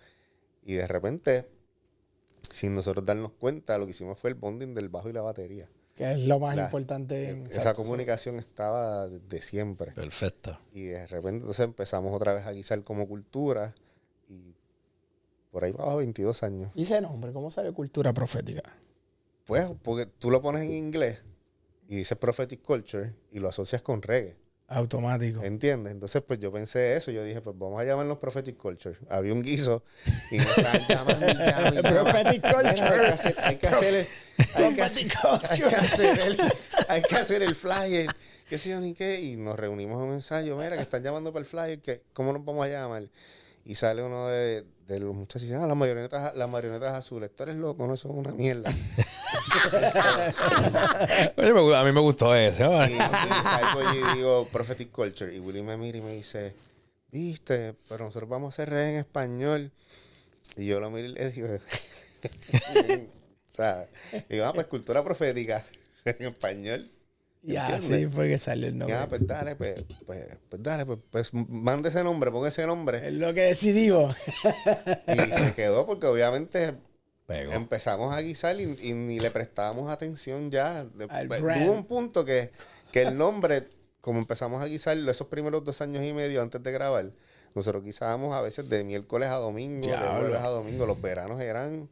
[0.63, 1.49] Y de repente,
[2.51, 5.69] sin nosotros darnos cuenta, lo que hicimos fue el bonding del bajo y la batería.
[5.95, 7.29] Que es lo más La- importante.
[7.31, 9.93] en- esa exacto, comunicación estaba de siempre.
[9.93, 10.59] Perfecto.
[10.73, 13.75] Y de repente entonces empezamos otra vez a guisar como cultura
[14.29, 14.55] y
[15.51, 16.73] por ahí va 22 años.
[16.75, 17.33] ¿Y ese nombre?
[17.33, 18.63] ¿Cómo sale cultura profética?
[19.45, 21.19] Pues porque tú lo pones en inglés
[21.89, 24.37] y dices prophetic culture y lo asocias con reggae.
[24.73, 25.43] Automático.
[25.43, 25.93] ¿Entiendes?
[25.93, 27.11] Entonces, pues yo pensé eso.
[27.11, 28.97] Yo dije, pues vamos a llamarnos Prophetic Culture.
[29.09, 29.83] Había un guiso
[30.31, 31.83] y nos estaban llamando y llamando y llamando.
[31.83, 33.09] Prophetic Mira, Hay que culture.
[33.09, 34.07] hacer, hay que hacer el,
[34.55, 35.77] hay que hacer, Prophetic hay que culture.
[35.77, 36.41] hacer el,
[36.89, 38.07] hay que hacer el flyer.
[38.49, 39.21] ¿Qué sé yo ni qué?
[39.21, 40.57] Y nos reunimos en un ensayo.
[40.57, 41.81] Mira, que están llamando para el flyer.
[41.81, 43.05] que ¿Cómo nos vamos a llamar?
[43.65, 47.31] Y sale uno de, de los muchachos y dice, ah, las marionetas, las marionetas azules.
[47.35, 48.71] Tú eres loco, no, eso es una mierda.
[51.37, 52.65] Oye, me a mí me gustó ese.
[52.65, 52.85] ¿no?
[52.85, 55.33] Y, salgo y digo Prophetic Culture.
[55.35, 56.55] Y Willy me mira y me dice,
[57.11, 59.71] viste, pero nosotros vamos a hacer reggae en español.
[60.57, 61.59] Y yo lo miro y le digo, o
[63.53, 63.89] sea,
[64.29, 65.65] digo, ah, pues cultura profética
[66.05, 66.91] en español.
[67.45, 68.97] Y así fue que salió el nombre.
[68.97, 73.09] ah, pues dale, pues, pues, pues dale, pues, pues mande ese nombre, ponga ese nombre.
[73.09, 74.15] Es lo que decidimos.
[75.09, 76.75] Y se quedó porque obviamente
[77.29, 80.87] empezamos a guisar y, y ni le prestábamos atención ya.
[81.29, 81.41] Pues.
[81.43, 82.53] Hubo un punto que,
[82.93, 83.69] que el nombre,
[84.01, 87.11] como empezamos a guisar esos primeros dos años y medio antes de grabar,
[87.55, 90.87] nosotros guisábamos a veces de miércoles a domingo, de jueves a domingo.
[90.87, 91.89] Los veranos eran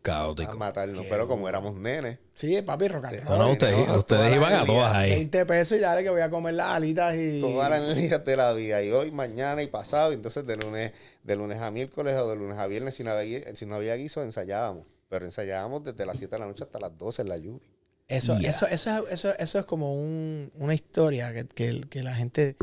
[0.00, 0.56] a Caótico.
[0.56, 3.38] matarnos, pero como éramos nenes, Sí, papi, rock and roll.
[3.38, 5.10] no, ustedes, no, iban a todas ahí.
[5.10, 7.40] 20 pesos y dale que voy a comer las alitas y...
[7.40, 10.92] todas las días de la vida, y hoy, mañana y pasado, y entonces de lunes,
[11.24, 13.94] de lunes a miércoles o de lunes a viernes, si no había, si no había
[13.96, 14.84] guiso, ensayábamos.
[15.08, 17.68] Pero ensayábamos desde las 7 de la noche hasta las 12 en la lluvia.
[18.06, 18.50] Eso, Ya.
[18.50, 22.56] eso, eso, eso, eso es como un- una historia que, que, que la gente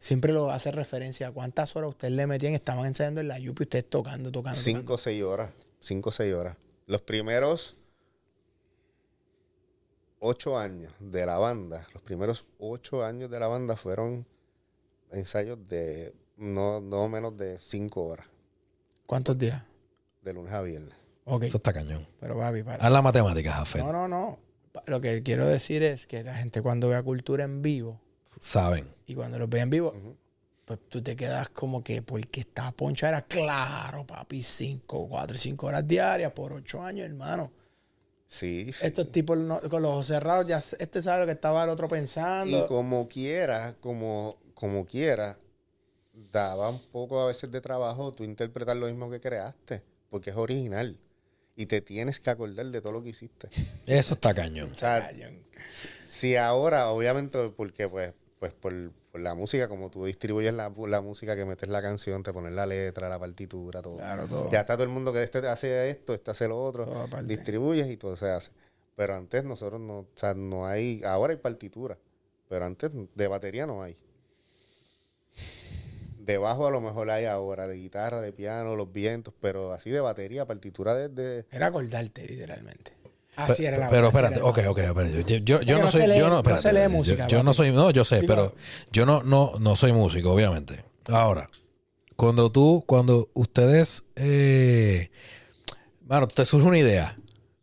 [0.00, 3.64] siempre lo hace referencia a cuántas horas ustedes le metían, estaban ensayando en la yupi,
[3.64, 4.58] ustedes tocando, tocando.
[4.58, 5.50] Cinco o seis horas.
[5.80, 6.56] Cinco o seis horas.
[6.88, 7.76] Los primeros
[10.20, 14.26] ocho años de la banda, los primeros ocho años de la banda fueron
[15.12, 18.26] ensayos de no, no menos de cinco horas.
[19.06, 19.62] ¿Cuántos días?
[20.22, 20.94] de lunes a viernes.
[21.24, 22.06] Ok, Eso está cañón.
[22.20, 22.82] pero papi, para.
[22.84, 23.82] Haz la matemática, Jafet.
[23.82, 24.38] No, no, no.
[24.86, 28.00] Lo que quiero decir es que la gente cuando vea cultura en vivo
[28.40, 28.94] Saben.
[29.06, 29.94] y cuando los ve en vivo.
[30.68, 35.66] Pues tú te quedas como que porque está ponchara, claro, papi, cinco, cuatro y cinco
[35.68, 37.50] horas diarias por ocho años, hermano.
[38.26, 38.84] Sí, sí.
[38.86, 41.88] Estos tipos no- con los ojos cerrados, ya este sabe lo que estaba el otro
[41.88, 42.64] pensando.
[42.64, 45.38] Y como quiera, como, como quiera,
[46.30, 50.36] daba un poco a veces de trabajo tú interpretar lo mismo que creaste, porque es
[50.36, 50.98] original.
[51.56, 53.48] Y te tienes que acordar de todo lo que hiciste.
[53.86, 54.72] Eso está cañón.
[54.74, 55.10] O sea,
[56.10, 61.00] si ahora, obviamente, porque pues, pues por, por la música, como tú distribuyes la, la
[61.00, 63.96] música, que metes la canción, te pones la letra, la partitura, todo.
[63.96, 64.50] Claro, todo.
[64.50, 66.86] Ya está todo el mundo que este hace esto, este hace lo otro,
[67.24, 68.50] distribuyes y todo se hace.
[68.96, 71.96] Pero antes nosotros no, o sea, no hay, ahora hay partitura,
[72.48, 73.96] pero antes de batería no hay.
[76.18, 79.88] De bajo a lo mejor hay ahora, de guitarra, de piano, los vientos, pero así
[79.88, 81.46] de batería, partitura desde...
[81.50, 82.92] Era acordarte, literalmente.
[83.44, 85.24] Así era la pero espérate, ok, ok, espérate.
[85.24, 86.90] Yo, yo, yo no no soy, se lee- yo no, no se espérate, lee yo-
[86.90, 87.56] música, Yo, no papi.
[87.56, 88.54] soy, no, yo sé, Digo- pero
[88.92, 90.84] yo no, no, no soy músico, obviamente.
[91.08, 91.48] Ahora,
[92.16, 95.10] cuando tú, cuando ustedes, eh,
[96.02, 97.16] bueno, te surge una idea.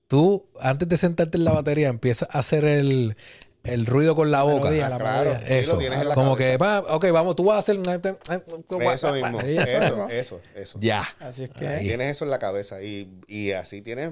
[0.08, 3.18] Tú, antes de sentarte en la batería, empiezas a hacer el,
[3.64, 4.66] el ruido con la boca.
[4.70, 5.58] melodía, Ah, la claro, melodía.
[5.60, 6.52] Eso, lo tienes en la como cabeza.
[6.52, 7.76] que, va, ok, vamos, tú vas a hacer...
[7.76, 10.10] Eso mismo, Sí, eso eso, mismo.
[10.10, 10.78] eso, eso.
[10.80, 11.04] Ya.
[11.20, 11.68] Así es que.
[11.68, 11.88] Ahí.
[11.88, 14.12] Tienes eso en la cabeza y, y así tienes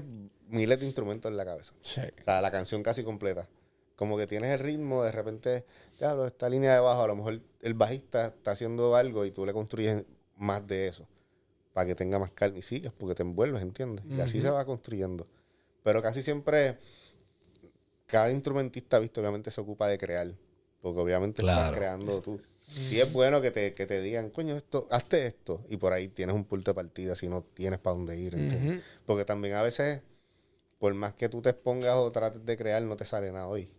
[0.54, 1.74] miles de instrumentos en la cabeza.
[1.82, 2.02] Sí.
[2.22, 3.48] O sea, la canción casi completa.
[3.96, 5.66] Como que tienes el ritmo, de repente,
[5.98, 9.46] claro, esta línea de bajo, a lo mejor el bajista está haciendo algo y tú
[9.46, 10.04] le construyes
[10.38, 11.08] más de eso
[11.74, 14.06] para que tenga más carne y sigues porque te envuelves, ¿entiendes?
[14.06, 15.28] Y así se va construyendo.
[15.84, 16.78] Pero casi siempre,
[18.06, 20.32] cada instrumentista, visto, obviamente se ocupa de crear,
[20.82, 21.76] porque obviamente estás Claro.
[21.78, 22.40] creando tú.
[22.68, 26.08] Sí es bueno que te, que te digan, coño, esto, hazte esto, y por ahí
[26.08, 28.78] tienes un punto de partida si no tienes para dónde ir, ¿entiendes?
[28.78, 28.84] Ujú.
[29.06, 30.02] Porque también a veces,
[30.84, 33.70] por más que tú te expongas o trates de crear, no te sale nada hoy.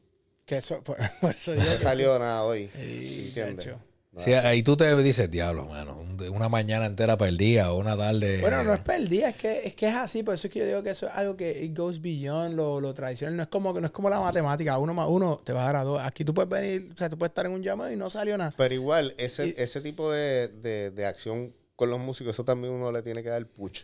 [0.47, 2.71] Que eso, por, por eso No te que- salió nada hoy.
[2.75, 3.69] Sí, ¿Entiendes?
[4.17, 8.41] Sí, ahí tú te dices, diablo, mano, un- una mañana entera perdida o una tarde...
[8.41, 10.67] Bueno, no es perdida, es que, es que es así, por eso es que yo
[10.67, 13.37] digo que eso es algo que it goes beyond lo, lo tradicional.
[13.37, 15.77] No es como no es como la matemática, uno más uno te va a dar
[15.77, 16.01] a dos.
[16.03, 18.39] Aquí tú puedes venir, o sea, tú puedes estar en un llamado y no salió
[18.39, 18.55] nada.
[18.57, 22.73] Pero igual, ese, Y- ese tipo de, de- de acción con los músicos, eso también
[22.73, 23.83] uno le tiene que dar push.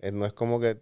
[0.00, 0.76] Eh, no es como que,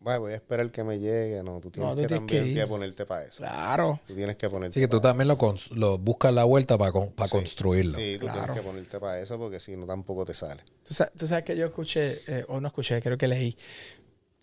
[0.00, 1.42] "Vaya, voy a esperar que me llegue.
[1.42, 2.66] No, tú tienes No, tú que tienes que también que, ir.
[2.68, 3.36] ponerte para eso.
[3.38, 4.00] Claro.
[4.06, 5.28] Tú tienes que ponerte Así que tú para también
[5.72, 7.30] lo, buscas la vuelta para Sí.
[7.30, 7.98] construirlo.
[7.98, 8.40] Sí, tú Claro.
[8.44, 10.62] tienes que ponerte para eso porque si no tampoco te sale.
[10.84, 13.56] Tú sabes, tú sabes que yo escuché, eh, o no escuché, creo que leí,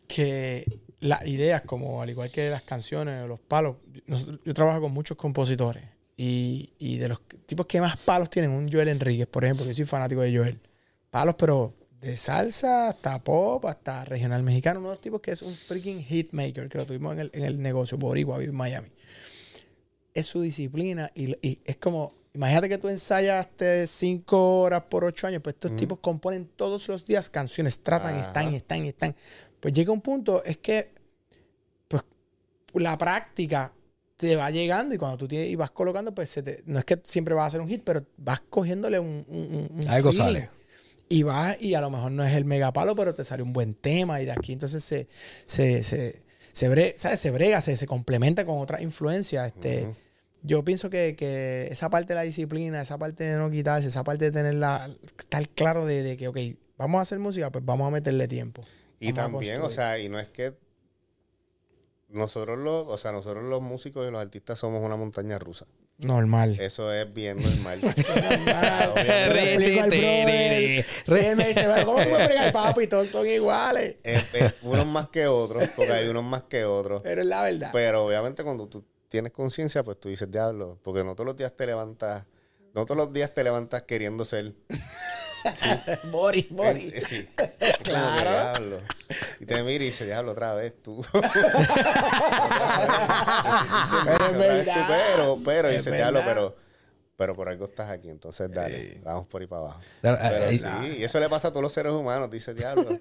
[0.08, 4.82] que las ideas, como al igual que las canciones o los palos, nosotros- yo trabajo
[4.82, 5.84] con muchos compositores
[6.16, 9.72] y, y de los tipos que más palos tienen, un Joel Enríquez, por ejemplo, que
[9.72, 10.60] yo soy fanático de Joel.
[11.10, 15.42] Palos, pero de salsa hasta pop, hasta regional mexicano, uno de los tipos que es
[15.42, 18.90] un freaking hitmaker, que lo tuvimos en el, en el negocio, Boricua, en Miami.
[20.14, 25.28] Es su disciplina y, y es como, imagínate que tú ensayaste cinco horas por ocho
[25.28, 28.28] años, pues estos tipos componen todos los días canciones, tratan, Ajá.
[28.28, 29.16] están, están, están.
[29.60, 30.92] Pues llega un punto, es que,
[31.88, 32.04] pues,
[32.74, 33.74] la práctica
[34.18, 36.86] te va llegando y cuando tú tienes, y vas colocando, pues se te- no es
[36.86, 40.12] que siempre vas a hacer un hit, pero vas cogiéndole un, un- un- un Algo
[40.12, 40.24] feeling.
[40.26, 40.50] sale.
[41.10, 43.74] Y vas, y a lo mejor no es el megapalo, pero te sale un buen
[43.76, 44.22] tema.
[44.22, 45.08] Y de aquí entonces se,
[45.46, 47.20] se, se, se, bre- ¿sabes?
[47.20, 49.54] se brega, se, se complementa con otras influencias.
[49.56, 49.90] Este.
[50.44, 54.04] Yo pienso que, que esa parte de la disciplina, esa parte de no quitarse, esa
[54.04, 56.38] parte de tener la, estar claro de, de que, ok,
[56.78, 58.62] vamos a hacer música, pues vamos a meterle tiempo.
[59.00, 60.54] Y también, o sea, y no es que
[62.10, 65.66] nosotros los, o sea, nosotros los músicos y los artistas somos una montaña rusa.
[66.00, 66.60] Normal.
[66.60, 67.82] Eso es bien normal.
[67.82, 68.92] normal.
[68.94, 69.24] obviamente.
[69.26, 70.86] Se lo explico al brother.
[71.08, 72.88] Y él me dice, "Pero ¿cómo tú me bregas, papi?
[72.88, 73.96] Todos son iguales.
[74.04, 77.02] Eh, eh, unos más que otros, porque hay unos más que otros.
[77.02, 77.70] Pero es la verdad.
[77.74, 81.52] Pero obviamente cuando tú tienes conciencia, pues tú dices, diablo, porque no todos los días
[81.58, 82.26] te levantas,
[82.74, 84.54] no todos los días te levantas queriendo ser.
[86.12, 86.94] Boris, Boris.
[86.94, 87.28] Eh, sí.
[87.84, 88.30] Claro.
[88.30, 88.82] Diablo.
[89.40, 91.04] Y te mira y dice, diablo, otra vez tú.
[94.06, 94.72] Pero vez tú.
[94.88, 96.56] Pero, pero, y diablo, pero,
[97.16, 98.10] pero por algo estás aquí.
[98.10, 99.82] Entonces, dale, vamos por ahí para abajo.
[100.02, 100.66] Pero ahí- sí,
[101.00, 102.30] y eso le pasa a todos los seres humanos.
[102.32, 103.00] Dice, diablo.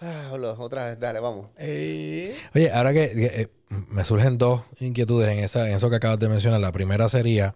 [0.00, 1.48] Ah, diablo, otra vez, dale, vamos.
[1.58, 5.96] Eh, Oye, ahora que que, eh, me surgen dos inquietudes en, esa, en eso que
[5.96, 6.60] acabas de mencionar.
[6.60, 7.54] La primera sería,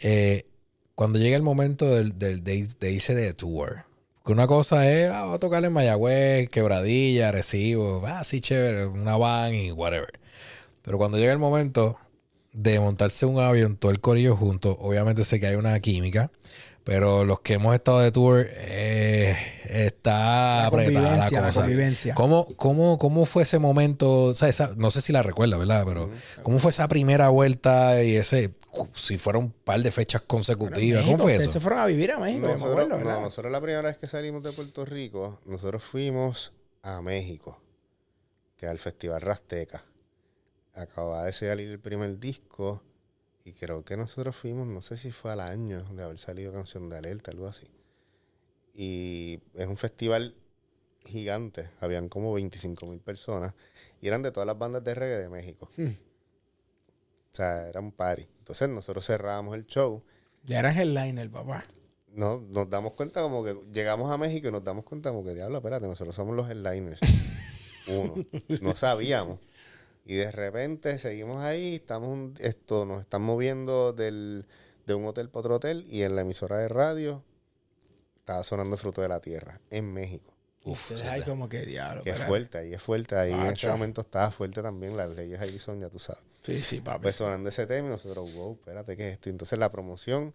[0.00, 0.46] eh,
[0.94, 3.84] cuando llega el momento del, del- de, de irse de tour,
[4.24, 8.86] que una cosa es, ah, voy a tocar en Mayagüez, Quebradilla, Recibo, ah, sí, chévere,
[8.86, 10.18] una van y whatever.
[10.82, 11.98] Pero cuando llega el momento
[12.52, 16.30] de montarse un avión, todo el corillo junto, obviamente sé que hay una química,
[16.84, 21.52] pero los que hemos estado de tour, eh, está La apretada la cosa.
[21.60, 22.14] convivencia.
[22.14, 24.24] ¿Cómo, cómo, ¿Cómo fue ese momento?
[24.24, 25.84] O sea, esa- no sé si la recuerdas, ¿verdad?
[25.86, 26.10] Pero
[26.42, 28.52] ¿cómo fue esa primera vuelta y ese,
[28.94, 31.00] si fueron un par de fechas consecutivas?
[31.00, 31.52] México, ¿Cómo fue eso?
[31.52, 34.08] se fueron a vivir a México, me Nosotros, acuerdo, no, nosotros la primera vez que
[34.08, 36.52] salimos de Puerto Rico, nosotros fuimos
[36.82, 37.60] a México,
[38.56, 39.84] que al Festival Rasteca.
[40.74, 42.82] Acababa de salir el primer disco
[43.44, 46.88] y creo que nosotros fuimos, no sé si fue al año de haber salido Canción
[46.88, 47.66] de Alerta, algo así.
[48.74, 50.34] Y es un festival
[51.04, 53.54] gigante, habían como 25 mil personas
[54.00, 55.70] y eran de todas las bandas de reggae de México.
[55.76, 55.88] Hmm.
[57.32, 58.26] O sea, era un party.
[58.44, 60.02] Entonces nosotros cerrábamos el show
[60.44, 61.64] Ya eran headliner, papá.
[62.12, 65.32] no, nos damos cuenta como que llegamos a México y nos damos cuenta como que,
[65.34, 67.00] diablo, espérate, nosotros somos los headliners.
[67.88, 68.14] Uno.
[68.60, 69.38] No sabíamos.
[70.04, 74.44] Y de repente seguimos ahí, estamos un- esto, nos están moviendo del,
[74.86, 77.24] de un hotel para otro hotel y en la emisora de radio
[78.18, 80.33] estaba sonando Fruto de la Tierra en México.
[80.64, 82.02] Uf, Entonces hay como que diablo.
[82.02, 85.40] Que es fuerte, ahí es fuerte, ahí en ese momento estaba fuerte también, las leyes
[85.40, 86.22] ahí son, ya tú sabes.
[86.42, 87.02] Sí, sí, papi.
[87.02, 89.28] Pues sonando ese tema y nosotros, wow, espérate, ¿qué es esto?
[89.28, 90.34] Entonces la promoción,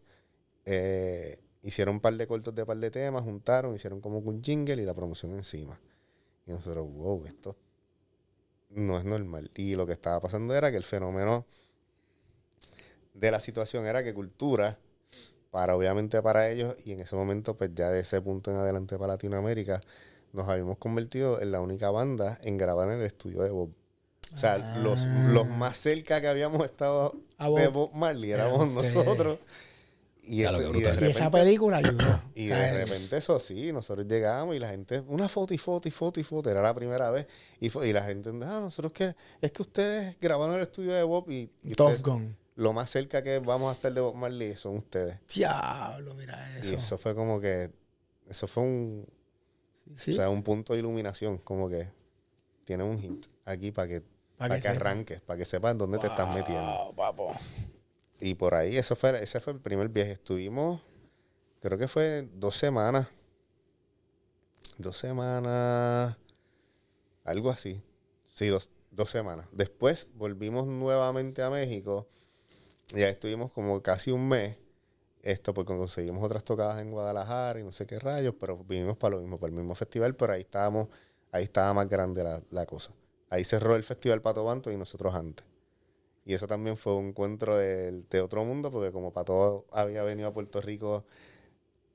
[0.65, 4.81] eh, hicieron un par de cortos de par de temas, juntaron, hicieron como un jingle
[4.81, 5.79] y la promoción encima.
[6.45, 7.57] Y nosotros, wow, esto
[8.69, 9.49] no es normal.
[9.55, 11.45] Y lo que estaba pasando era que el fenómeno
[13.13, 14.77] de la situación era que cultura,
[15.51, 18.97] para obviamente para ellos, y en ese momento, pues ya de ese punto en adelante
[18.97, 19.81] para Latinoamérica,
[20.33, 23.71] nos habíamos convertido en la única banda en grabar en el estudio de Bob.
[24.33, 27.91] O sea, los, los más cerca que habíamos estado A de Bob.
[27.93, 29.39] Marley éramos nosotros.
[30.21, 32.21] Y, eso- y y esa película ayudó.
[32.35, 35.57] y O sea, de repente eso sí, nosotros llegamos y la gente, una foto y
[35.57, 37.25] foto y foto y foto, era la primera vez.
[37.59, 41.01] Y, y la gente, ah, nosotros que, es que ustedes grabaron en el estudio de
[41.01, 42.37] Bob y, y Tough ustedes- Gun.
[42.57, 45.17] lo más cerca que vamos a estar de Bob Marley son ustedes.
[45.33, 46.75] Diablo, mira Y eso.
[46.77, 47.71] eso fue como que,
[48.27, 49.07] eso fue un,
[49.95, 51.89] Sí, o sea, un punto de iluminación, como que
[52.63, 54.03] tiene un hint aquí para que,
[54.37, 56.93] para que, arranques, para que sepas dónde te estás metiendo.
[56.95, 57.33] Papo.
[58.19, 60.11] Y por ahí, eso fue, ese fue el primer viaje.
[60.11, 60.81] Estuvimos,
[61.61, 63.07] creo que fue dos semanas.
[64.77, 66.15] Dos semanas,
[67.23, 67.81] algo así.
[68.33, 69.47] Sí, dos, dos semanas.
[69.51, 72.07] Después volvimos nuevamente a México.
[72.89, 74.57] Ya estuvimos como casi un mes.
[75.21, 79.15] Esto porque conseguimos otras tocadas en Guadalajara y no sé qué rayos, pero vinimos para
[79.15, 80.87] lo mismo, para el mismo festival, pero ahí estábamos,
[81.31, 82.93] ahí estaba más grande la, la cosa.
[83.29, 85.45] Ahí cerró el festival Pato Banto y nosotros antes.
[86.25, 90.29] Y eso también fue un encuentro del- de, otro mundo, porque como Pato había venido
[90.29, 91.05] a Puerto Rico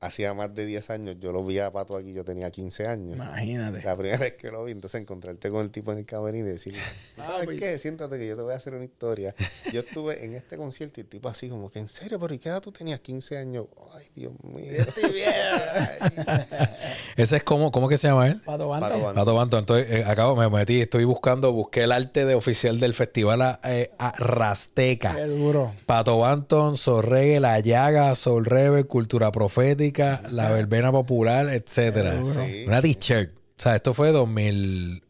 [0.05, 3.17] hacía más de 10 años, yo lo vi a Pato aquí, yo tenía 15 años.
[3.17, 3.83] Imagínate.
[3.83, 6.51] La primera vez que lo vi, entonces encontrarte con el tipo en el camerino y
[6.53, 6.79] decirle,
[7.17, 7.79] ¿tú Ah, sabes pues- qué?
[7.79, 9.35] Siéntate que yo te voy a hacer una historia.
[9.73, 12.19] Yo estuve en este concierto y el tipo así como que, ¿en serio?
[12.21, 13.01] ¿Pero y qué edad tú tenías?
[13.01, 13.67] 15 años.
[13.95, 14.71] Ay, Dios mío.
[14.73, 15.31] Estoy bien.
[17.17, 18.41] Ese es como, ¿cómo que se llama él?
[18.45, 18.89] Pato Banton.
[18.91, 19.15] Pato Banton.
[19.25, 19.59] Pato Banton.
[19.61, 23.61] Entonces, eh, acabo, me metí, estoy buscando, busqué el arte de oficial del festival a-
[23.65, 25.15] eh, a Rasteca.
[25.17, 25.73] Qué duro.
[25.87, 29.94] Pato Banton, Sorregue, La Llaga, Soul Rebel, Cultura Profética,
[30.31, 32.21] La Verbena Popular, etcétera.
[32.23, 32.65] Sí.
[32.67, 33.35] Una t-shirt.
[33.37, 35.03] O sea, esto fue 2000,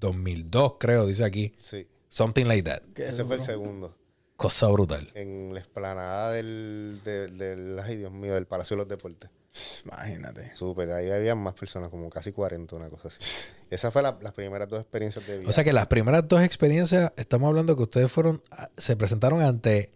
[0.00, 1.54] 2002, creo, dice aquí.
[1.58, 2.82] Sí, Something like that.
[2.94, 3.94] Qué ese fue el segundo.
[4.36, 5.10] Cosa brutal.
[5.14, 9.30] En la explanada del, del, del- ay Dios mío, del Palacio de los Deportes.
[9.86, 10.54] Imagínate.
[10.54, 13.18] Súper, ahí había más personas, como casi 40, una cosa así.
[13.70, 15.48] Esa fue la- las primeras dos experiencias de vida.
[15.48, 18.42] O sea que las primeras dos experiencias, estamos hablando que ustedes fueron,
[18.76, 19.92] se presentaron ante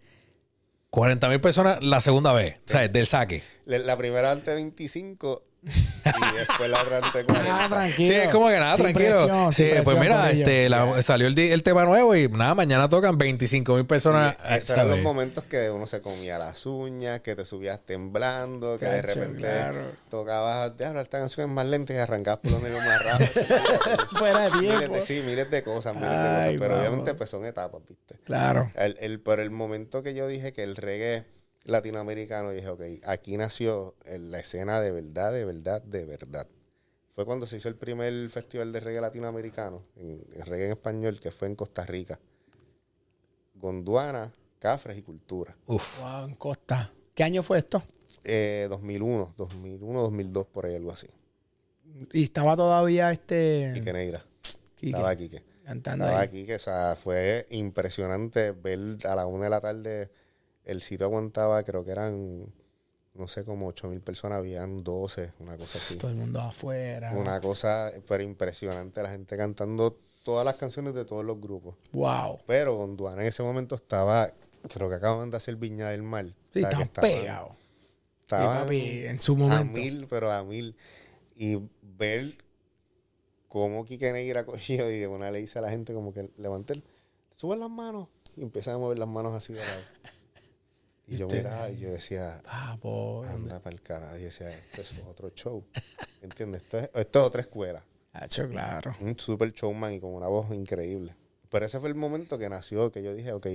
[0.91, 3.41] 40 mil personas la segunda vez, o sea, del saque.
[3.65, 7.65] la, primera ante 25 y después la otra ante 40.
[7.65, 8.07] Ah, tranquilo.
[8.09, 9.25] Sí, es como que nada, Sin tranquilo.
[9.27, 12.89] presión, sí, pues mira, este, la- salió el, di- el tema nuevo y nada, mañana
[12.89, 14.35] tocan 25 mil personas.
[14.49, 18.77] Y esos eran los momentos que uno se comía las uñas, que te subías temblando,
[18.77, 19.81] que de repente claro.
[20.09, 23.29] tocabas, déjame esta canción es más lenta y arrancabas por los nervios más rápido.
[24.17, 24.95] Fuera de miles tiempo.
[24.95, 26.47] de, sí, miles de cosas, miles de cosas.
[26.57, 26.79] Pero vamos.
[26.79, 28.15] obviamente pues son etapas, ¿viste?
[28.23, 28.71] Claro.
[28.75, 31.23] El, el, por el momento que yo dije que el reggae
[31.63, 36.47] latinoamericano, dije, ok, aquí nació la escena de verdad, de verdad, de verdad.
[37.13, 41.19] Fue cuando se hizo el primer festival de reggae latinoamericano, en, en reggae en español,
[41.19, 42.19] que fue en Costa Rica.
[43.55, 45.55] Gondwana, Cafres y Cultura.
[45.67, 45.99] Uf.
[45.99, 46.91] Wow, en Costa.
[47.13, 47.83] ¿Qué año fue esto?
[48.23, 51.07] Eh, 2001, 2001, 2002, por ahí, algo así.
[52.13, 53.71] Y estaba todavía este.
[53.73, 54.25] Quique Negra.
[54.75, 55.43] Quique Estaba Quique.
[55.65, 56.27] cantando Estaba ahí.
[56.27, 60.09] aquí, que o sea, fue impresionante ver a la una de la tarde.
[60.65, 62.45] El sitio aguantaba, creo que eran,
[63.15, 65.97] no sé, como 8 mil personas, habían 12, una cosa así.
[65.97, 67.11] Todo el mundo afuera.
[67.13, 71.75] Una cosa, pero impresionante, la gente cantando todas las canciones de todos los grupos.
[71.93, 72.39] Wow.
[72.45, 74.31] Pero Gondwana en ese momento estaba,
[74.71, 76.25] creo que acaban de hacer Viña del Mar.
[76.51, 77.57] Sí, están estaban- pegados.
[78.27, 79.73] Papi, en su a momento.
[79.79, 80.75] mil, pero a mil.
[81.35, 82.37] Y ver
[83.49, 86.73] cómo Quique Negra cogió y de una le dice a la gente como que levante,
[86.73, 86.83] el-
[87.35, 88.07] suban las manos.
[88.37, 89.81] Y empiezan a mover las manos así de lado.
[91.11, 94.15] Y yo Este- miraba y yo decía, Papo, anda para el carajo.
[94.17, 95.63] Y yo decía, esto es otro show.
[96.21, 96.63] ¿Entiendes?
[96.63, 97.83] Esto es, esto es otra escuela.
[98.13, 98.95] Hacho, claro.
[99.01, 101.15] Un super showman y con una voz increíble.
[101.49, 103.47] Pero ese fue el momento que nació, que yo dije, ok,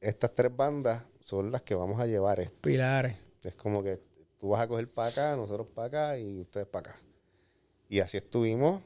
[0.00, 2.56] estas tres bandas son las que vamos a llevar esto.
[2.60, 3.16] Pilares.
[3.42, 4.00] Es como que
[4.38, 7.00] tú vas a coger para acá, nosotros para acá y ustedes para acá.
[7.88, 8.82] Y así estuvimos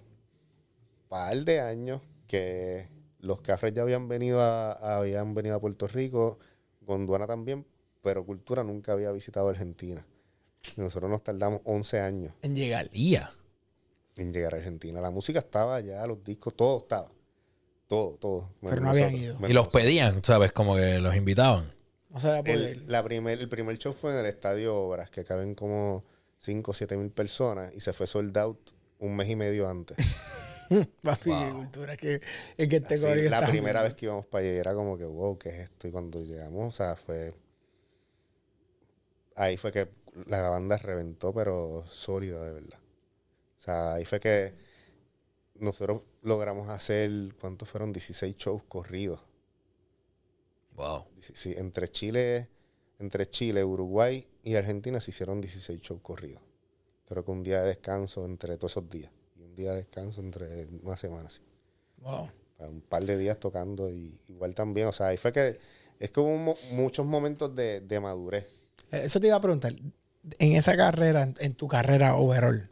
[1.09, 2.89] par de años que
[3.21, 6.39] los cafres ya habían venido a- habían venido a Puerto Rico,
[6.87, 7.67] Gondwana también,
[8.03, 10.05] pero Cultura nunca había visitado Argentina.
[10.77, 12.89] Y nosotros nos tardamos 11 años En llegar.
[12.91, 13.31] Día.
[14.17, 15.01] en llegar a Argentina.
[15.01, 17.11] La música estaba ya, los discos, todo estaba.
[17.89, 18.51] Todo, todo.
[18.63, 19.35] Pero no habían ido.
[19.37, 19.83] Y los nosotros.
[19.83, 20.53] pedían, ¿sabes?
[20.53, 21.73] Como que los invitaban.
[22.11, 22.57] No se va a poder.
[22.73, 26.05] El, la primer, el primer show fue en el Estadio Obras, que caben como
[26.39, 28.71] 5 o 7 mil personas y se fue sold out
[29.01, 29.97] un mes y medio antes.
[31.03, 32.21] Papi, qué cultura que
[32.57, 35.39] es que este Así, la primera vez que íbamos para allá era como que, wow,
[35.39, 35.89] ¿qué es esto?
[35.89, 37.35] Y cuando llegamos, o sea, fue...
[39.37, 39.89] Ahí fue que
[40.27, 42.79] la banda reventó, pero sólida, de verdad.
[43.59, 44.55] O sea, ahí fue que
[45.57, 47.11] nosotros logramos hacer,
[47.41, 47.93] ¿cuántos fueron?
[47.93, 49.21] 16 shows corridos.
[50.75, 51.07] Wow.
[51.21, 52.49] Sí, entre Chile,
[52.99, 56.43] entre Chile, Uruguay y Argentina se hicieron 16 shows corridos.
[57.07, 59.11] Pero con un día de descanso entre todos esos días.
[59.55, 61.39] Un día de descanso entre una semana, así.
[61.99, 62.29] Wow.
[62.59, 64.89] Un par de días tocando y igual también.
[64.89, 65.59] O sea, ahí fue que
[66.01, 68.49] es como mo- muchos momentos de, de madurez.
[68.91, 69.73] Eh, Eso te iba a preguntar.
[70.39, 72.69] En esa carrera, en tu carrera overall,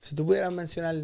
[0.00, 0.96] si tú pudieras mencionar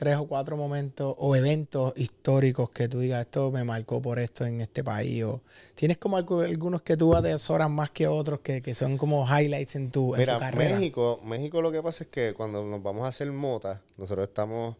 [0.00, 4.46] tres o cuatro momentos o eventos históricos que tú digas, esto me marcó por esto
[4.46, 5.42] en este país, o
[5.74, 9.90] tienes como algunos que tú atesoras más que otros que, que son como highlights en
[9.90, 10.78] tu, en tu Mira, carrera.
[10.78, 14.74] México, México lo que pasa es que cuando nos vamos a hacer mota, nosotros estamos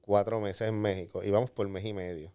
[0.00, 2.30] cuatro meses en México y vamos por mes y medio.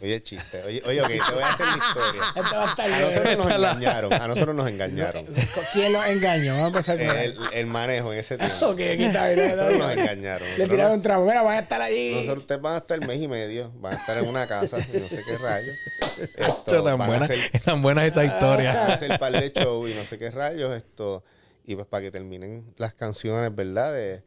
[0.00, 0.62] Oye, el chiste.
[0.64, 2.22] Oye, oye, ok, te voy a hacer la historia.
[2.36, 3.08] Esto va a estar A bien.
[3.08, 4.12] nosotros nos engañaron.
[4.12, 5.26] A nosotros nos engañaron.
[5.72, 6.52] ¿Quién los engañó?
[6.54, 8.66] Vamos a empezar con El, el manejo en ese tiempo.
[8.66, 10.48] Ok, aquí está bien, Nosotros nos engañaron.
[10.58, 11.24] Le tiraron tramo.
[11.26, 12.14] Mira, van a estar allí.
[12.14, 14.96] Nosotros ustedes van a estar mes y medio, van a estar en una casa y
[14.98, 15.76] no sé qué rayos.
[16.36, 18.86] Esto, tan buena, hacer, tan buena esa van a historia.
[18.94, 21.22] hacer par de show y no sé qué rayos esto.
[21.64, 23.92] Y pues para que terminen las canciones, ¿verdad?
[23.94, 24.22] De,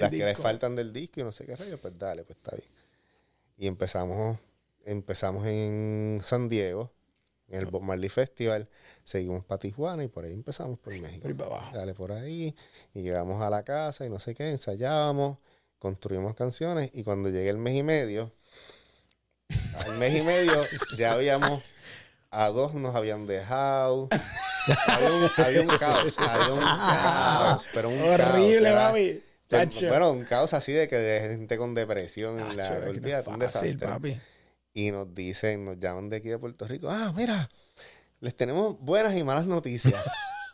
[0.00, 2.56] las que les faltan del disco y no sé qué rayos, pues dale, pues está
[2.56, 2.68] bien.
[3.58, 4.38] Y empezamos,
[4.84, 6.92] empezamos en San Diego,
[7.48, 8.68] en el Bob Marley Festival.
[9.04, 11.28] Seguimos para Tijuana y por ahí empezamos por México.
[11.36, 11.76] Por abajo.
[11.76, 12.54] Dale por ahí.
[12.94, 15.38] Y llegamos a la casa y no sé qué, ensayábamos,
[15.78, 18.32] construimos canciones y cuando llegué el mes y medio,
[19.74, 20.52] al mes y medio
[20.96, 21.62] ya habíamos,
[22.30, 24.08] a dos nos habían dejado.
[24.86, 30.54] había, un, había un caos, había un caos, pero un Horrible, caos, bueno, un caos
[30.54, 32.38] así de que de gente con depresión.
[32.38, 33.74] en la, olvídate, un desastre.
[33.78, 34.20] papi.
[34.80, 36.88] Y nos dicen, nos llaman de aquí de Puerto Rico.
[36.90, 37.50] Ah, mira,
[38.20, 40.02] les tenemos buenas y malas noticias.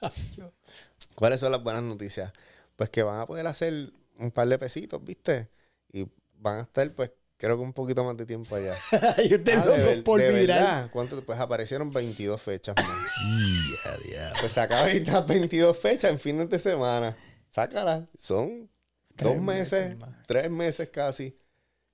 [1.14, 2.33] ¿Cuáles son las buenas noticias?
[2.74, 5.49] Pues que van a poder hacer un par de pesitos, ¿viste?
[5.93, 6.09] Y
[6.39, 8.74] van a estar, pues, creo que un poquito más de tiempo allá.
[9.24, 10.91] y usted Ah, de, por verdad.
[10.93, 11.24] ¿Cuánto?
[11.24, 12.74] Pues aparecieron 22 fechas.
[12.74, 14.33] Ya, ya.
[14.41, 17.16] pues saca estas 22 fechas en fines de semana.
[17.51, 18.07] Sácalas.
[18.18, 18.68] Son
[19.14, 19.97] Tres dos meses,
[20.27, 21.39] tres meses casi.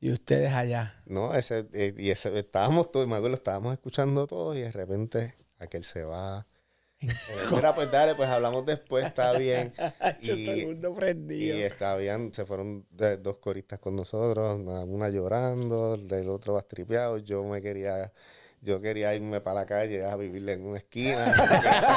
[0.03, 1.00] Y ustedes allá.
[1.07, 5.36] No, ese, eh, y ese, estábamos todos, me acuerdo, estábamos escuchando todo y de repente
[5.59, 6.46] aquel se va.
[7.03, 7.14] Eh,
[7.53, 9.72] mira, pues dale, pues hablamos después, está bien.
[10.20, 11.57] Y- todo el mundo prendido.
[11.57, 16.55] Y está bien, se fueron de- dos coristas con nosotros, una, una llorando, el otro
[16.55, 17.18] bastripeado.
[17.18, 18.12] Yo me quería,
[18.64, 21.34] yo quería irme para la calle a vivirle en una esquina.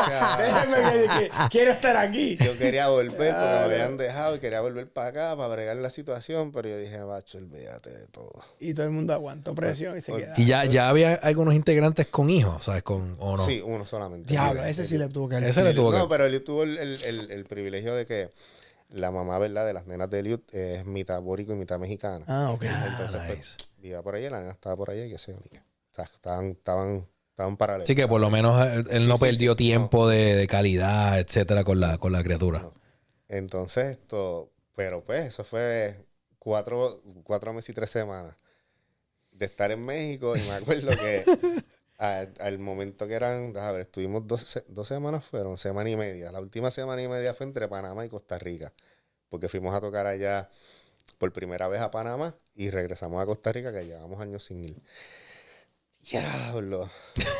[1.50, 2.36] Quiero estar aquí.
[2.42, 5.90] Yo quería volver porque me habían dejado y quería volver para acá para bregar la
[5.90, 8.32] situación, pero yo dije, bacho, olvídate de todo.
[8.60, 10.34] Y todo el mundo aguantó presión y se queda.
[10.36, 12.82] Y ya, ya había algunos integrantes con hijos, ¿sabes?
[12.82, 13.44] Con, ¿O no?
[13.46, 14.30] Sí, uno solamente.
[14.30, 16.62] Diablo, ese sí, sí le tuvo que Ese le tuvo que- No, pero él tuvo
[16.62, 18.30] el, el- el- el privilegio de que
[18.90, 19.66] la mamá, ¿verdad?
[19.66, 22.24] De las nenas de Eliud es mitad bórico y mitad mexicana.
[22.28, 22.64] Ah, ok.
[22.64, 23.88] Entonces, pues, nice.
[23.88, 25.38] iba por ahí, la nena estaba por allá y qué sé yo.
[25.38, 27.86] O sea, estaban, estaban, estaban paralelos.
[27.86, 29.56] Así que por lo menos eh, él Sí, no sí, perdió sí.
[29.58, 32.60] tiempo de, de calidad, etcétera, con la, con la criatura.
[32.60, 32.74] No.
[33.28, 35.96] Entonces, esto, pero pues, eso fue
[36.38, 38.34] cuatro, cuatro meses y tres semanas
[39.32, 41.24] de estar en México y me acuerdo que
[42.00, 46.32] a- al momento que eran, a ver, estuvimos dos, dos semanas, fueron semana y media.
[46.32, 48.72] La última semana y media fue entre Panamá y Costa Rica,
[49.28, 50.48] porque fuimos a tocar allá
[51.18, 54.82] por primera vez a Panamá y regresamos a Costa Rica, que llevamos años sin ir.
[56.10, 56.90] Diablo.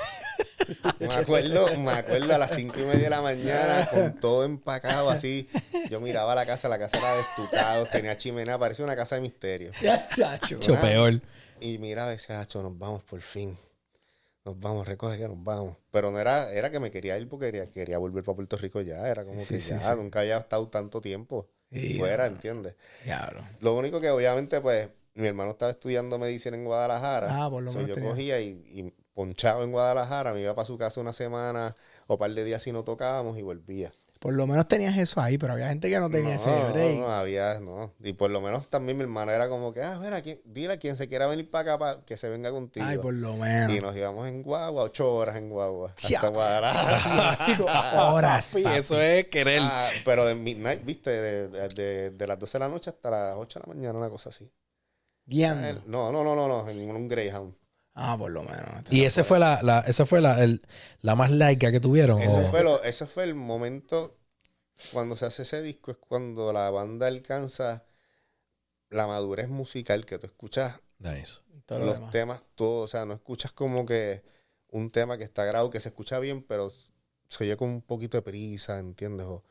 [1.00, 5.11] Me acuerdo, me acuerdo a las cinco y media de la mañana con todo empacado
[5.11, 5.48] así.
[5.90, 9.20] Yo miraba la casa, la casa era de estucados, tenía chimenea, parecía una casa de
[9.22, 9.72] misterio.
[10.61, 11.20] Ya, peor.
[11.61, 13.58] Y miraba y decía, Hacho, nos vamos por fin.
[14.45, 15.76] Nos vamos, recoge que nos vamos.
[15.91, 18.80] Pero no era, era que me quería ir porque quería, quería volver para Puerto Rico
[18.80, 19.07] ya.
[19.07, 19.95] Era como Sí, que sí, ya, sí.
[19.97, 22.74] nunca había estado tanto tiempo Sí, fuera, ¿entiendes?
[23.05, 23.43] Diablo.
[23.61, 27.45] Lo único que obviamente, pues, mi hermano estaba estudiando medicina en Guadalajara.
[27.45, 30.64] Ah, por lo menos yo tenía- cogía y, y ponchaba en Guadalajara, me iba para
[30.66, 31.76] su casa una semana
[32.07, 33.93] o par de días si no tocábamos y volvía.
[34.20, 36.98] Por lo menos tenías eso ahí, pero había gente que no tenía ese no, break.
[36.98, 37.94] no, había, no.
[38.00, 40.76] Y por lo menos también mi hermano era como que, ah, mira, ¿quién- dile a
[40.78, 42.84] quien se quiera venir para acá para que se venga contigo.
[42.86, 43.74] Ay, por lo menos.
[43.74, 46.18] Y nos íbamos en guagua, ocho horas en guagua, Ya.
[46.18, 47.46] hasta Guadalajara.
[48.12, 48.76] Horas, papi.
[48.76, 49.62] eso es querer.
[49.64, 53.08] Ah, pero de midnight, viste, de, de- de- de las 12 de la noche hasta
[53.10, 54.50] las 8 de la mañana, una cosa así.
[55.24, 55.82] Guiando.
[55.86, 57.54] No, no, no, no, no, en un Greyhound.
[57.95, 58.66] Ah, por lo menos.
[58.91, 60.62] Y ese fue la, la, esa fue la, el-
[61.01, 62.20] la más laica que tuvieron.
[62.20, 62.45] Ese ¿o?
[62.45, 64.16] fue, lo, ese fue el momento
[64.93, 67.84] cuando se hace ese disco, es cuando la banda alcanza
[68.91, 71.41] la madurez musical que tú escuchas Nice.
[71.66, 74.22] Todo los temas, todo, o sea, no escuchas como que
[74.68, 76.70] un tema que está grabado, que se escucha bien, pero
[77.28, 79.26] se oye con un poquito de prisa, ¿entiendes?
[79.26, 79.45] O-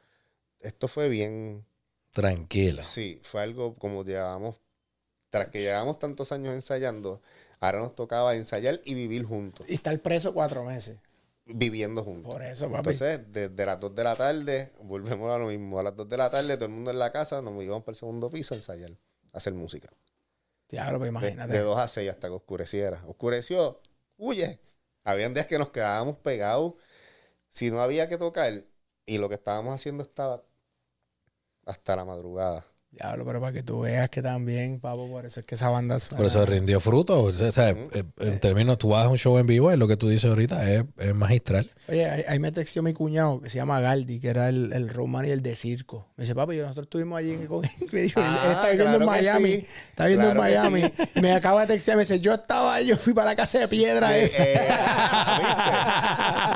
[0.60, 1.66] esto fue bien,
[2.12, 2.84] Tranquila.
[2.84, 4.60] sí, fue algo como llevábamos,
[5.30, 7.22] tras que llevábamos tantos años ensayando,
[7.60, 10.97] ahora nos tocaba ensayar y vivir juntos, Y estar preso cuatro meses.
[11.45, 12.32] viviendo juntos.
[12.32, 12.91] Por eso, papi.
[12.91, 15.80] Entonces, desde las 2 de la tarde, volvemos a lo mismo.
[15.80, 17.93] A las 2 de la tarde, todo el mundo en la casa, nos íbamos para
[17.93, 18.91] el segundo piso a ensayar,
[19.34, 19.89] a hacer música.
[20.70, 21.53] Diablo, pues imagínate.
[21.53, 23.01] de 2 a 6 hasta que oscureciera.
[23.07, 23.82] Oscureció,
[24.18, 24.60] huye.
[25.03, 26.74] Habían días que nos quedábamos pegados.
[27.49, 28.64] Si no había que tocar,
[29.07, 30.43] y lo que estábamos haciendo estaba
[31.66, 32.68] hasta la madrugada.
[32.92, 36.00] Diablo, pero para que tú veas que también, papo, por eso es que esa banda
[36.00, 36.18] suena.
[36.18, 37.22] Por eso rindió fruto.
[37.22, 39.78] O sea, o sea, eh, en términos, tú vas a un show en vivo y
[39.78, 41.70] lo que tú dices ahorita es, es magistral.
[41.88, 44.90] Oye, ahí, ahí me textió mi cuñado que se llama Galdi, que era el, el
[44.90, 46.08] road manager de circo.
[46.18, 47.72] Me dice, papi, yo- nosotros estuvimos allí con él.
[47.92, 49.50] Me dijo, él- él Ah, está viviendo en claro Miami.
[49.54, 49.66] sí.
[49.92, 50.94] Está viviendo Claro en Miami.
[51.22, 53.68] Me acaba de textear, me dice, yo estaba ahí, yo fui para la casa de
[53.68, 54.44] piedra Sí, esa.
[54.44, 55.60] eh, ¿viste?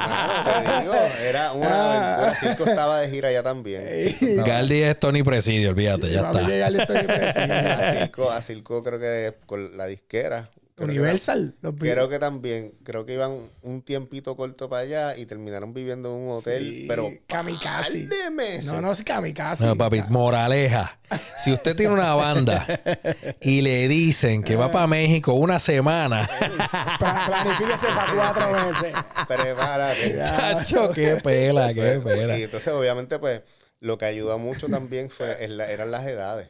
[0.08, 2.16] Mano, te digo, era una Ah.
[2.16, 2.36] aventura.
[2.40, 3.84] Circo estaba de gira allá también.
[4.46, 6.67] Galdi es Tony Presidio, olvídate, ya Está.
[6.67, 11.55] estoy a Circo, a Circo creo que con la disquera creo que Universal.
[11.61, 16.09] los Creo que también, creo que iban un tiempito corto para allá y terminaron viviendo
[16.09, 18.07] en un hotel, Sí, pero kamikaze.
[18.07, 18.65] par de meses.
[18.65, 19.65] No, no es kamikaze.
[19.65, 20.97] No, papi, moraleja.
[21.38, 22.65] Si usted tiene una banda
[23.41, 26.28] y le dicen que va para México una semana,
[26.99, 28.95] Planifíquese para cuatro meses.
[29.28, 30.17] Prepárate.
[30.24, 32.38] chacho, qué pela, qué pela.
[32.38, 33.41] Y entonces, obviamente, pues,
[33.84, 36.50] lo que ayudó mucho también fue, eran las edades.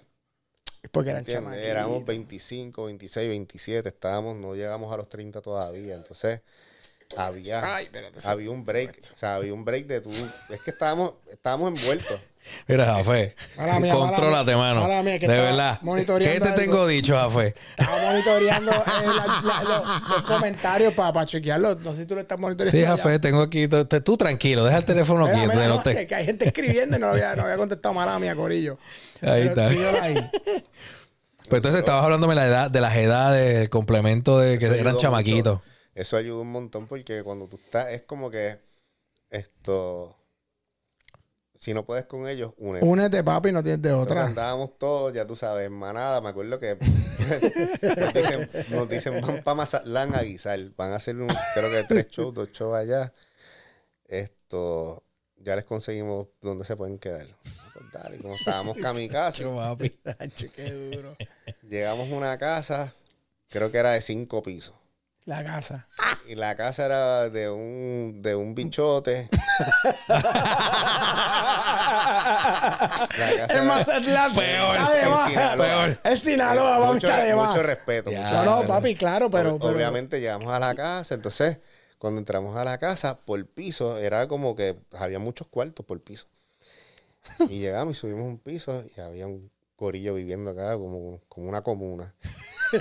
[0.92, 1.68] Porque eran chamaquitos.
[1.68, 5.96] Éramos 25, 26, 27, estábamos, no llegamos a los 30 todavía.
[5.96, 6.42] Entonces,
[7.18, 8.28] había, Ay, espérate, sí.
[8.30, 9.00] había un break.
[9.14, 10.10] O sea, había un break de tú.
[10.50, 12.20] Es que estábamos, estábamos envueltos.
[12.68, 13.36] Mira, Jafé,
[13.90, 14.82] contrólate, mano.
[14.82, 15.80] Mala mía, que de verdad.
[15.82, 16.62] monitoreando ¿Qué te algo.
[16.62, 17.56] tengo dicho, Jafé?
[17.78, 21.80] Estaba monitoreando eh, la- la- los, los comentarios para chequearlos.
[21.80, 22.78] No sé si tú lo estás monitoreando.
[22.78, 22.86] Sí.
[22.86, 23.70] Jafé, tengo aquí.
[23.70, 25.54] Tú, tú tranquilo, deja el teléfono Mira, quieto.
[25.54, 27.94] mira, no no te- sé, que hay gente escribiendo y no había, no había contestado
[27.96, 28.78] mala mía, Corillo.
[29.22, 30.04] Ahí Pero está.
[30.04, 30.16] ahí.
[31.50, 34.98] Pues entonces estabas hablándome la edad, de las edades, el complemento de que Eso eran
[34.98, 35.56] chamaquitos.
[35.62, 35.73] mucho.
[35.96, 38.60] Eso ayuda un montón porque cuando tú estás, es como que
[39.30, 40.18] esto.
[41.58, 42.86] Si no puedes con ellos, únete.
[42.86, 44.26] Únete, papi, no tienes de Entonces otra.
[44.26, 46.20] andábamos todos, ya tú sabes, manada.
[46.20, 46.76] Me acuerdo que
[47.98, 50.60] nos, dicen, nos dicen, van para Mazatlán a guisar.
[50.76, 53.14] Van a hacer, un, creo que tres shows, dos shows allá.
[54.06, 55.04] Esto,
[55.38, 57.28] ya les conseguimos dónde se pueden quedar.
[57.74, 59.46] Pues dale, como estábamos kamikaze,
[60.56, 61.16] qué duro.
[61.62, 62.94] llegamos a una casa,
[63.50, 64.76] creo que era de cinco pisos.
[65.26, 65.88] La casa.
[66.28, 69.30] Y la casa era de un, de un bichote.
[72.04, 74.34] La casa Es era- Mazatlán.
[74.36, 74.78] Peor,
[75.10, 75.30] más.
[75.30, 75.66] Sinaloa.
[75.66, 76.00] Peor.
[76.04, 77.48] Es Sinaloa, papi, mucho, más.
[77.48, 78.12] mucho respeto.
[78.12, 78.22] Ya.
[78.22, 81.60] mucho No, no, papi, claro, pero- Obviamente llegamos a la casa, entonces
[81.98, 86.28] cuando entramos a la casa, por piso, era como que había muchos cuartos por piso.
[87.50, 91.62] Y llegamos y subimos un piso y había un corillo viviendo acá como, como una
[91.62, 92.14] comuna.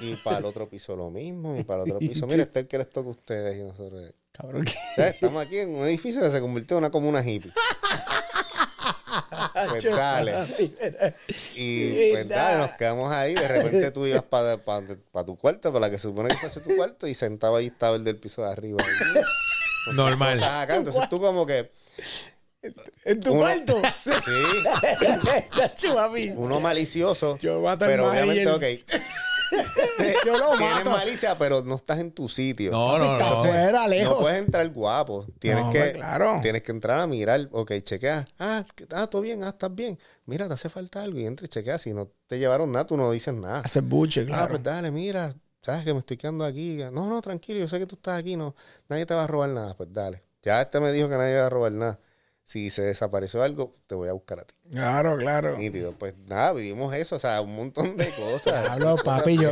[0.01, 2.63] Y para el otro piso lo mismo, y para el otro piso, mira, este es
[2.65, 4.03] el que les toca a ustedes y nosotros.
[4.33, 5.09] Cabrón, ¿qué?
[5.09, 7.53] Estamos aquí en un edificio que se convirtió en una comuna hippie.
[9.69, 11.15] Pues dale.
[11.55, 13.35] Y pues dale, nos quedamos ahí.
[13.35, 14.57] De repente tú ibas para
[15.27, 17.97] tu cuarto, para la que se supone que fuese tu cuarto, y sentado ahí estaba
[17.97, 18.83] el del piso de arriba.
[19.95, 20.35] Normal.
[20.39, 20.77] Cosas acá.
[20.77, 21.71] Entonces tú como que,
[23.05, 23.83] ¿En tu Uno- cuarto?
[24.25, 24.45] sí,
[26.37, 27.37] uno malicioso.
[27.39, 28.63] Yo mato al Pero obviamente, ok.
[30.27, 30.91] Yo lo Tienes mato.
[30.91, 32.71] malicia, pero no estás en tu sitio.
[32.73, 33.45] No, no, no.
[33.73, 34.19] No lejos.
[34.21, 35.27] puedes entrar guapo.
[35.39, 36.39] Tienes No, que claro.
[36.43, 37.49] tienes que entrar a mirar.
[37.53, 38.27] Ok, chequea.
[38.39, 39.99] Ah, ah, todo bien, ah, estás bien.
[40.27, 41.79] Mira, te hace falta algo y entra y chequea.
[41.79, 43.61] Si no te llevaron nada, tú no dices nada.
[43.61, 44.49] Hacer buche, Ah, claro.
[44.51, 46.79] pues dale, mira, sabes que me estoy quedando aquí.
[46.93, 48.55] No, no, tranquilo, yo sé que tú estás aquí, no,
[48.89, 49.75] nadie te va a robar nada.
[49.77, 50.23] Pues dale.
[50.43, 51.99] Ya este me dijo que nadie va a robar nada.
[52.45, 54.55] Si se desapareció algo, te voy a buscar a ti.
[54.71, 55.57] Claro, claro.
[55.57, 55.93] Nítido.
[55.93, 58.69] Pues nada, vivimos eso, o sea, un montón de cosas.
[58.71, 59.51] Hablo, papi, yo,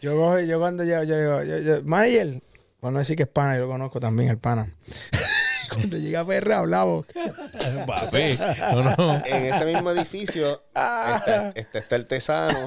[0.00, 2.40] yo, cojo- yo cuando yo, yo digo, yo, yo, manager,
[2.80, 4.74] cuando decir que es pana, yo lo conozco también, el pana.
[5.72, 7.06] cuando llega PR hablamos.
[7.86, 8.38] Papi.
[8.74, 9.22] No, no.
[9.26, 11.16] en ese mismo edificio Ah.
[11.18, 12.58] está, está este artesano,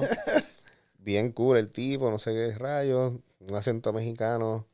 [0.98, 4.66] bien cool el tipo, no sé qué rayos, un acento mexicano.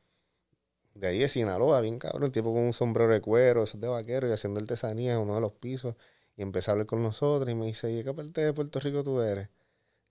[0.93, 3.87] De ahí de Sinaloa, bien cabrón, el tipo con un sombrero de cuero, esos de
[3.87, 5.95] vaquero, y haciendo artesanía en uno de los pisos.
[6.35, 9.03] Y empezó a hablar con nosotros y me dice, ¿y qué parte de Puerto Rico
[9.03, 9.49] tú eres?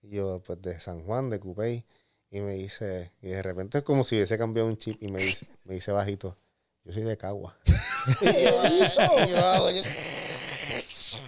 [0.03, 1.85] Y yo, pues de San Juan, de Cupey.
[2.31, 5.21] Y me dice, y de repente es como si hubiese cambiado un chip y me
[5.23, 6.39] dice, me dice bajito,
[6.85, 7.59] yo soy de Cagua.
[8.23, 9.83] y yo, "Ay, y yo, "Ah, yo-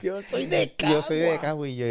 [0.03, 1.87] Yo soy de yo soy de Cagua y yo,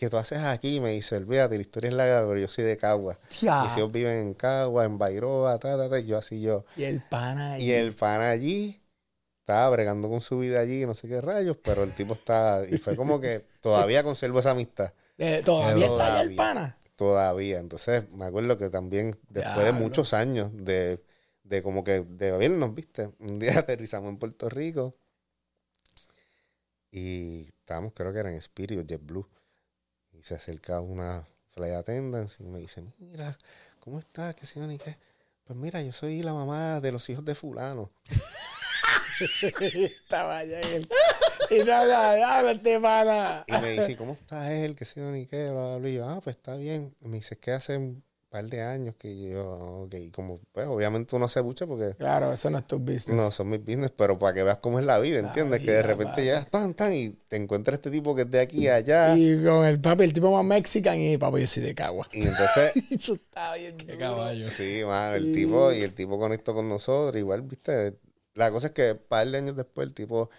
[0.00, 0.76] ¿qué tú haces aquí?
[0.76, 3.18] Y me dice, olvídate, la historia es larga, pero yo soy de Cagua.
[3.38, 3.64] Ya.
[3.64, 6.64] Mis hijos viven en Cagua, en Bairoa, ta, ta, ta, y yo así yo.
[6.74, 7.64] Y el pana ahí.
[7.64, 8.80] Y el pan allí
[9.40, 12.78] estaba bregando con su vida allí, no sé qué rayos, pero el tipo está, y
[12.78, 16.78] fue como que todavía conservo esa amistad, Eh, todavía está allá el pana.
[16.96, 17.58] todavía.
[17.58, 21.04] Entonces me acuerdo que también, después de muchos años de,
[21.42, 24.96] de como que de vernos, viste, un día aterrizamos en Puerto Rico
[26.90, 29.28] y estábamos, creo que era en Spirit o JetBlue,
[30.20, 33.38] y se acerca una flight attendant y me dice, mira,
[33.78, 34.34] ¿cómo estás?
[34.34, 34.70] ¿Qué señor?
[34.70, 34.96] ¿Y qué?
[35.44, 37.90] Pues mira, yo soy la mamá de los hijos de fulano.
[39.60, 40.88] Estaba allá y él.
[41.50, 43.44] Y nada, nada, este pana.
[43.46, 44.76] Y me dice, ¿cómo está él?
[44.76, 45.52] ¿Qué yo ni qué?
[45.84, 46.94] Y yo, ah, pues está bien.
[47.00, 50.10] Y me dice, es que hace un par de años que yo, "Ah, ok, y
[50.12, 53.08] como, pues obviamente uno se bucha porque Claro, eso no es tu business.
[53.08, 55.60] no son mis business, pero para que veas cómo es la vida, ¿entiendes?
[55.60, 56.24] que de repente papi.
[56.26, 59.16] ya tan, tan, y te encuentras este tipo que es de aquí a allá.
[59.16, 62.08] Y, Y con el papi, el tipo más mexican y papi, yo soy de Cagua.
[62.12, 63.76] entonces, Eso está bien.
[63.76, 64.48] Qué caballo.
[64.48, 67.94] sí, mano, el tipo, y el tipo conectó con nosotros, igual, viste.
[68.34, 70.30] La cosa es que un par de años después el tipo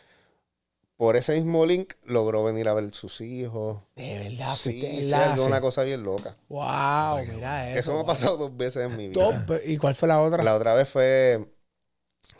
[1.01, 3.81] por ese mismo link logró venir a ver sus hijos.
[3.95, 6.37] De verdad, Sí, algo, una cosa bien loca.
[6.47, 7.79] Wow, mira eso.
[7.79, 9.45] Eso me ha pasado dos veces en mi vida.
[9.65, 10.43] ¿Y cuál fue la otra?
[10.43, 11.43] La otra vez fue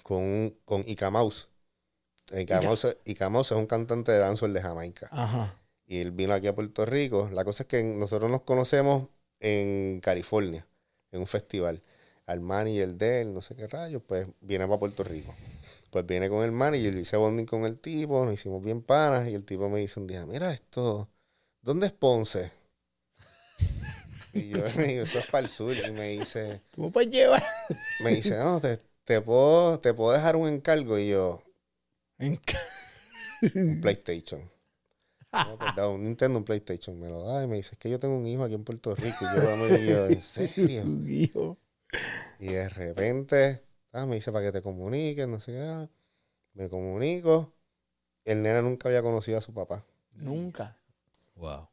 [0.04, 1.50] con, con Ika Mouse.
[2.38, 5.10] Ika Mouse es un cantante de dancehall de Jamaica.
[5.10, 5.56] Ajá.
[5.88, 7.32] Y él vino aquí a Puerto Rico.
[7.34, 9.08] La cosa es que nosotros nos conocemos
[9.40, 10.68] en California,
[11.12, 11.82] en un festival.
[12.28, 15.34] Al manager de él, no sé qué rayos, pues viene para Puerto Rico.
[15.92, 19.36] Pues viene con el manager, hice bonding con el tipo, nos hicimos bien panas y
[19.36, 21.10] el tipo me dice un día, mira esto,
[21.62, 22.52] ¿dónde es Ponce?
[24.34, 25.76] Y yo le digo, eso es para el sur.
[25.76, 27.44] Y me dice, Tú me puedes llevar.
[28.02, 30.98] me dice, no, te, te puedo, te puedo dejar un encargo.
[30.98, 31.44] Y yo,
[32.18, 34.50] un PlayStation.
[35.34, 37.00] No, pues, da un Nintendo, un PlayStation.
[37.00, 38.96] Me lo da y me dice, es que yo tengo un hijo aquí en Puerto
[38.96, 39.18] Rico.
[39.22, 40.84] Y yo, y yo, ¿en serio?
[40.84, 41.58] Tu hijo.
[42.40, 43.64] Y de repente,
[43.94, 45.60] ah, me dice para que te comuniques, no sé qué.
[45.62, 45.90] ah.
[46.54, 47.54] Me comunico.
[48.26, 49.86] El nene nunca había conocido a su papá.
[50.14, 50.78] Nunca.
[51.36, 51.68] Wow.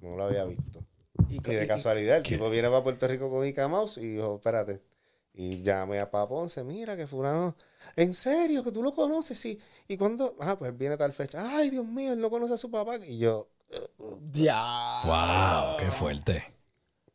[0.00, 0.84] No lo había visto.
[1.28, 2.34] Y, Y de y- casualidad, el ¿Qué?
[2.34, 4.82] tipo viene para Puerto Rico con Ica Mouse y dijo, espérate.
[5.34, 7.56] Y llamé a Papá Ponce, mira que fulano,
[7.94, 8.64] ¿en serio?
[8.64, 9.58] Que tú lo conoces, sí.
[9.86, 11.56] ¿Y cuando Ah, pues viene tal fecha.
[11.58, 12.96] Ay, Dios mío, él no conoce a su papá.
[13.04, 13.48] Y yo,
[14.32, 15.02] Ya.
[15.04, 16.44] Wow, qué fuerte.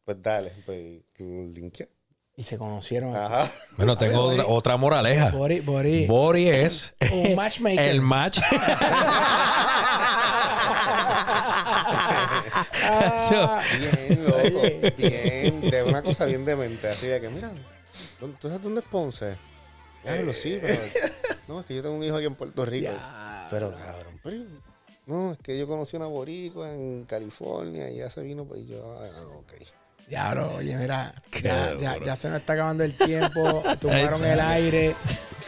[0.05, 1.89] pues dale, pues linké.
[2.36, 3.15] Y se conocieron.
[3.15, 3.49] Ajá.
[3.77, 5.29] Bueno, tengo otra, otra moraleja.
[5.32, 6.05] Bori, Bori.
[6.07, 7.79] Bori es un matchmaker.
[7.89, 8.39] el match.
[12.84, 14.38] Ah, Bien, loco.
[14.61, 14.93] Oye.
[14.97, 16.88] Bien, de una cosa bien demente.
[16.88, 17.51] Así de que, mira,
[18.19, 19.38] ¿dó- ¿tú sabes dónde es Ponce?
[20.03, 20.82] Diablo, sí, pero.
[21.47, 22.91] No, es que yo tengo un hijo aquí en Puerto Rico.
[22.91, 23.47] ya.
[23.51, 24.38] Pero, cabrón, pero.
[25.05, 28.67] No, es que yo conocí una boricua en California y ya se vino, pues y
[28.67, 29.53] yo, ah, ok.
[30.08, 34.95] Diablo, oye, mira, ya, ya, ya se nos está acabando el tiempo, tumbaron el aire.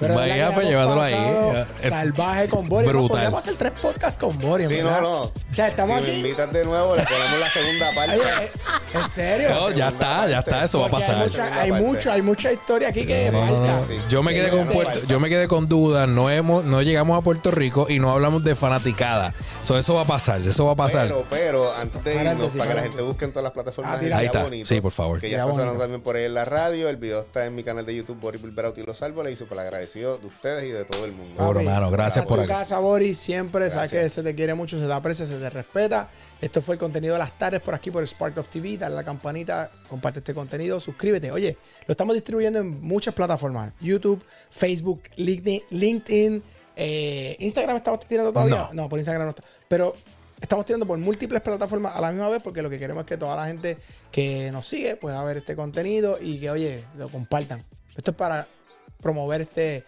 [0.04, 1.66] Pero Vaya, pues, llévatelo ahí.
[1.78, 2.90] Salvaje con Boris.
[2.90, 3.10] brutal.
[3.10, 5.02] Podríamos hacer tres podcasts con Boris, Sí, ¿verdad?
[5.02, 5.22] no, no.
[5.24, 6.18] O sea, estamos si me aquí.
[6.20, 8.16] invitas de nuevo, le ponemos la segunda parte.
[8.20, 8.50] Oye, eh,
[8.94, 9.50] ¿en serio?
[9.50, 11.16] No, ya está, ya está, eso va a pasar.
[11.16, 13.68] Hay mucha, hay mucho, hay mucha historia aquí que No, falta.
[13.80, 13.88] no.
[13.88, 13.98] Sí.
[14.10, 17.22] Yo me quedé con Puerto- yo me quedé con dudas, no hemos, no llegamos a
[17.22, 19.34] Puerto Rico y no hablamos de fanaticada.
[19.62, 21.08] So, eso va a pasar, eso va a pasar.
[21.08, 24.18] Pero, pero, antes de irnos, para que la gente busque en todas las plataformas Ah.
[24.18, 24.44] Ahí está.
[24.44, 25.20] Bonito, Sí, por favor.
[25.20, 26.90] Que ya está sonando también por ahí en la radio.
[26.90, 29.34] El video está en mi canal de YouTube, Boris Bilberauti y los Árboles.
[29.34, 31.36] Y súper agradecido de ustedes y de todo el mundo.
[31.38, 32.52] Bueno, Papi, mano, gracias por tu aquí.
[32.52, 33.70] casa, Boris, siempre.
[33.70, 34.04] Sabes Gracias.
[34.04, 36.10] que se te quiere mucho, se te aprecia, se te respeta.
[36.42, 38.78] Esto fue el contenido de las tardes por aquí por Spark of TV.
[38.78, 41.32] Dale a la campanita, comparte este contenido, suscríbete.
[41.32, 46.44] Oye, lo estamos distribuyendo en muchas plataformas: YouTube, Facebook, LinkedIn, LinkedIn
[46.76, 47.78] eh, Instagram.
[47.78, 48.56] ¿Estamos tirando todavía?
[48.56, 48.74] No.
[48.74, 49.44] no, por Instagram no está.
[49.68, 49.96] Pero
[50.42, 53.18] estamos tirando por múltiples plataformas a la misma vez porque lo que queremos es que
[53.18, 53.78] toda la gente
[54.12, 57.64] que nos sigue pueda ver este contenido y que, oye, lo compartan.
[57.96, 58.48] Esto es para
[59.04, 59.84] promover este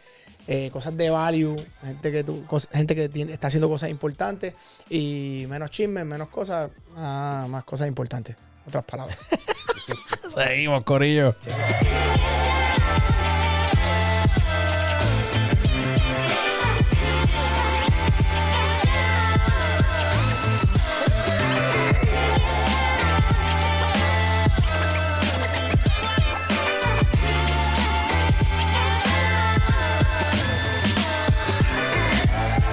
[0.47, 4.53] eh, cosas de value, gente que tú, cos- gente que tiene- está haciendo cosas importantes
[4.91, 8.35] y menos chismes, menos cosas, ah, más cosas importantes.
[8.67, 9.17] Otras palabras.
[10.33, 11.35] Seguimos, Corillo.